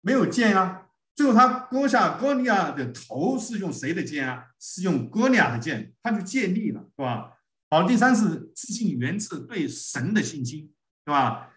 [0.00, 4.46] 没有剑啊，最后他割下哥利亚的头是用谁的剑啊？
[4.58, 7.38] 是用哥利亚的剑，他就建立了，是吧？
[7.68, 10.72] 好，第三是自信源自对神的信心，
[11.04, 11.52] 是吧？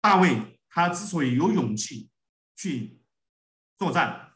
[0.00, 2.10] 大卫他之所以有勇气
[2.54, 3.00] 去
[3.78, 4.32] 作战，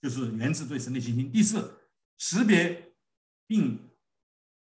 [0.00, 1.30] 就是源自对神的信心。
[1.30, 2.94] 第四，识别
[3.46, 3.78] 并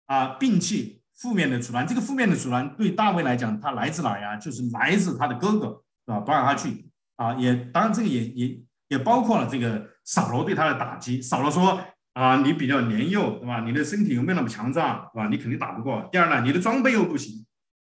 [0.05, 1.87] 啊摒弃负面的阻拦。
[1.87, 4.35] 这个负面的阻拦对大卫来讲，他来自哪呀？
[4.35, 6.19] 就是来自他的哥哥，是吧？
[6.19, 11.19] 不让他去啊，也当然这个也也也包括了这个扫罗对他的打击。
[11.19, 11.83] 扫罗说。
[12.13, 13.61] 啊，你比较年幼，对吧？
[13.61, 15.29] 你的身体又没那么强壮，对吧？
[15.29, 16.09] 你肯定打不过。
[16.11, 17.45] 第二呢，你的装备又不行，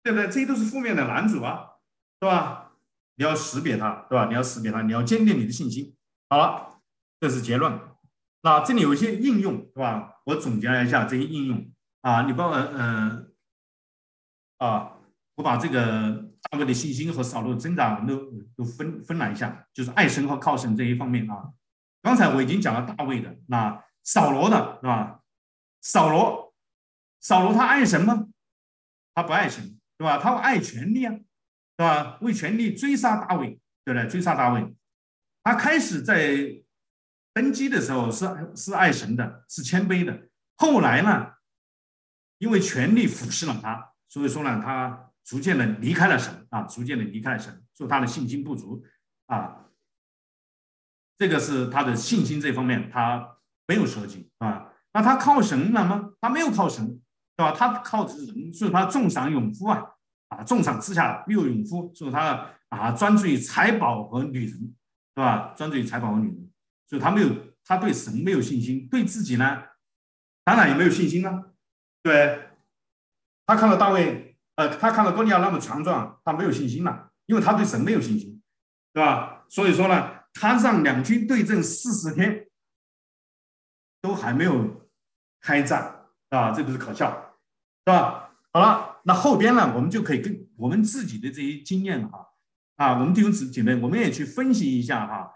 [0.01, 0.27] 对不对？
[0.27, 1.65] 这些都是负面的拦阻啊，
[2.21, 2.62] 是吧？
[3.15, 4.27] 你要识别它，对吧？
[4.27, 5.95] 你要识别它，你要坚定你的信心。
[6.29, 6.79] 好了，
[7.19, 7.79] 这是结论。
[8.41, 10.15] 那这里有一些应用，是吧？
[10.25, 13.33] 我总结了一下这些应用啊，你帮我，嗯，
[14.57, 14.93] 啊，
[15.35, 18.17] 我把这个大卫的信心和扫罗的增长都
[18.55, 21.49] 都分分了一下，就是爱神和靠神这一方面啊。
[22.01, 23.83] 刚才我已经讲了大卫的那。
[24.05, 25.21] 扫罗的是吧？
[25.79, 26.53] 扫罗，
[27.21, 28.27] 扫罗他爱神吗？
[29.15, 30.17] 他不爱神，对吧？
[30.17, 31.15] 他爱权力啊，
[31.75, 32.17] 对吧？
[32.21, 34.07] 为权力追杀大卫，对不对？
[34.07, 34.75] 追杀大卫。
[35.43, 36.61] 他开始在
[37.33, 40.27] 登基的时候是是爱神的，是谦卑的。
[40.57, 41.33] 后来呢，
[42.37, 48.83] 因为权力腐蚀了他，所以说呢，他逐渐的离开了神啊，逐渐的离开了神，说他的信心不足
[49.27, 49.65] 啊。
[51.17, 53.29] 这个是他的信心这方面，他。
[53.65, 56.11] 没有设计啊，那他靠神了吗？
[56.19, 56.85] 他没有靠神，
[57.37, 57.53] 对吧？
[57.53, 59.81] 他靠的是人，所以他重赏勇夫啊，
[60.33, 64.73] 啊，重赏之下必有勇夫，所以他啊专注于财宝和女人，
[65.15, 65.53] 对吧？
[65.55, 66.49] 专注于财宝和女人，
[66.87, 67.29] 所以他没有，
[67.63, 69.63] 他对神没有信心，对自己呢，
[70.43, 71.53] 当然也没有信心了。
[72.01, 72.49] 对，
[73.45, 78.41] 他看到大卫，呃，他看到哥利亚那么强壮，他没有信心了，因为他对神没有信心，
[78.91, 79.45] 对吧？
[79.49, 82.47] 所以说呢，他让两军对阵四十天。
[84.03, 84.89] 都还没有
[85.39, 87.37] 开战啊，这个是可笑，
[87.85, 88.35] 是吧？
[88.51, 92.25] 好了，那后边呢，我们就可以跟我们自己的这些经验哈，
[92.77, 95.31] 啊，我们弟兄姐妹，我们也去分析一下哈。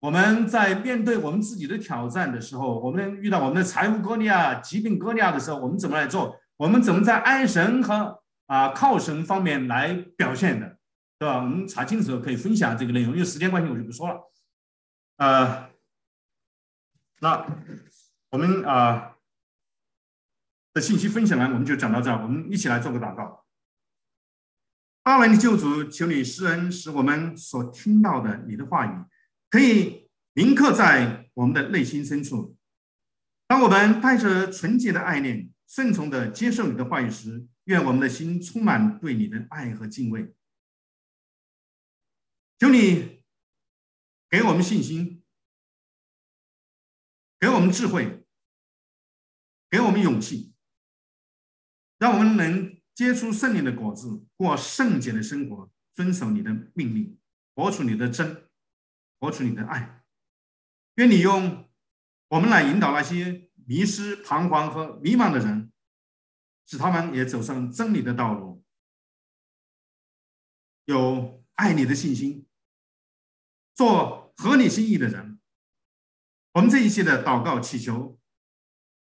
[0.00, 6.36] 我们在面对我们自己的挑战的时候，我们遇到我们的财务割裂啊、疾病割裂的时候，我们怎么来做？
[6.56, 10.78] 我们怎么在爱神和啊靠神方面来表现的，
[11.18, 11.36] 对吧？
[11.36, 14.18] 我们查经的时候可以分享这个内容，因为时间关系我就不说了。
[15.18, 15.68] 呃，
[17.20, 17.46] 那。
[18.32, 19.16] 我们啊
[20.72, 22.22] 的信息分享完，我们就讲到这儿。
[22.22, 23.44] 我们一起来做个祷告。
[25.02, 29.04] 阿门的救主，求你施恩，使我们所听到的你的话语
[29.48, 32.56] 可以铭刻在我们的内心深处。
[33.48, 40.34] 当我们带着纯洁的爱念，顺从的接受你的话语时，愿我们的心充满对你的爱和敬畏。
[42.58, 43.24] 求你
[44.28, 45.24] 给我们信心，
[47.40, 48.18] 给我们智慧。
[49.72, 50.52] 给我们勇气，
[52.00, 57.16] 让我们能结出圣灵的果子，过圣洁的生活，遵守你的命令，
[57.54, 58.48] 活出你的真，
[59.20, 60.02] 活出你的爱。
[60.96, 61.70] 愿你用
[62.30, 65.70] 我们来引导那些迷失、彷徨和迷茫的人，
[66.66, 68.64] 使他们也走上真理的道路，
[70.86, 72.46] 有爱你的信心，
[73.74, 75.38] 做合你心意的人。
[76.54, 78.18] 我们这一切的祷告祈求。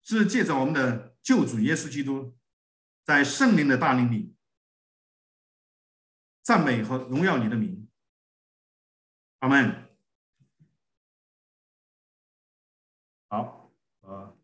[0.06, 2.36] 是借着我们的救主耶稣基督，
[3.04, 4.34] 在圣灵的大能里
[6.42, 7.86] 赞美和荣耀你的名，
[9.40, 9.88] 阿门。
[13.28, 14.34] 好，啊。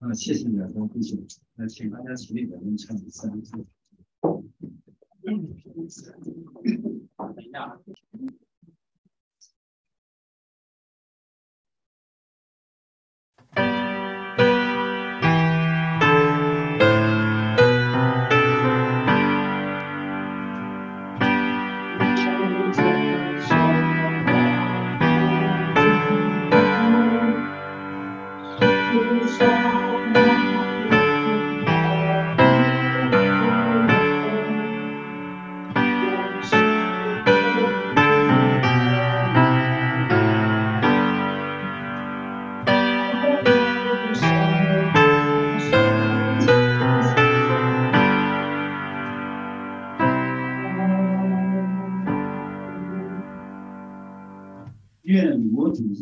[0.00, 1.18] 啊，谢谢你的分享。
[1.54, 3.66] 那请大家起立，我们唱三次。
[5.28, 5.36] 等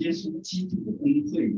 [0.06, 1.52] 耶稣基督的恩惠、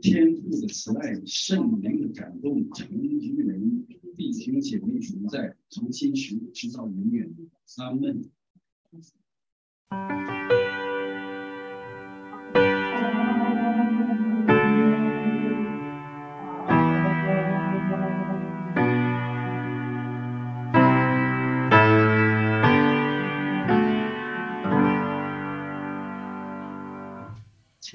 [0.00, 3.86] 天父的慈爱、圣灵的感动，成于人
[4.16, 7.30] 弟兄姐妹同在，从今时直到永远。
[7.76, 8.22] 阿门。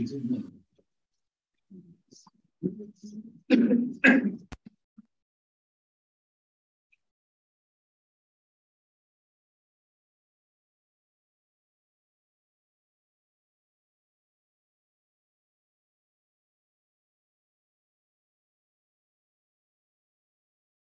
[0.03, 0.41] 实呢。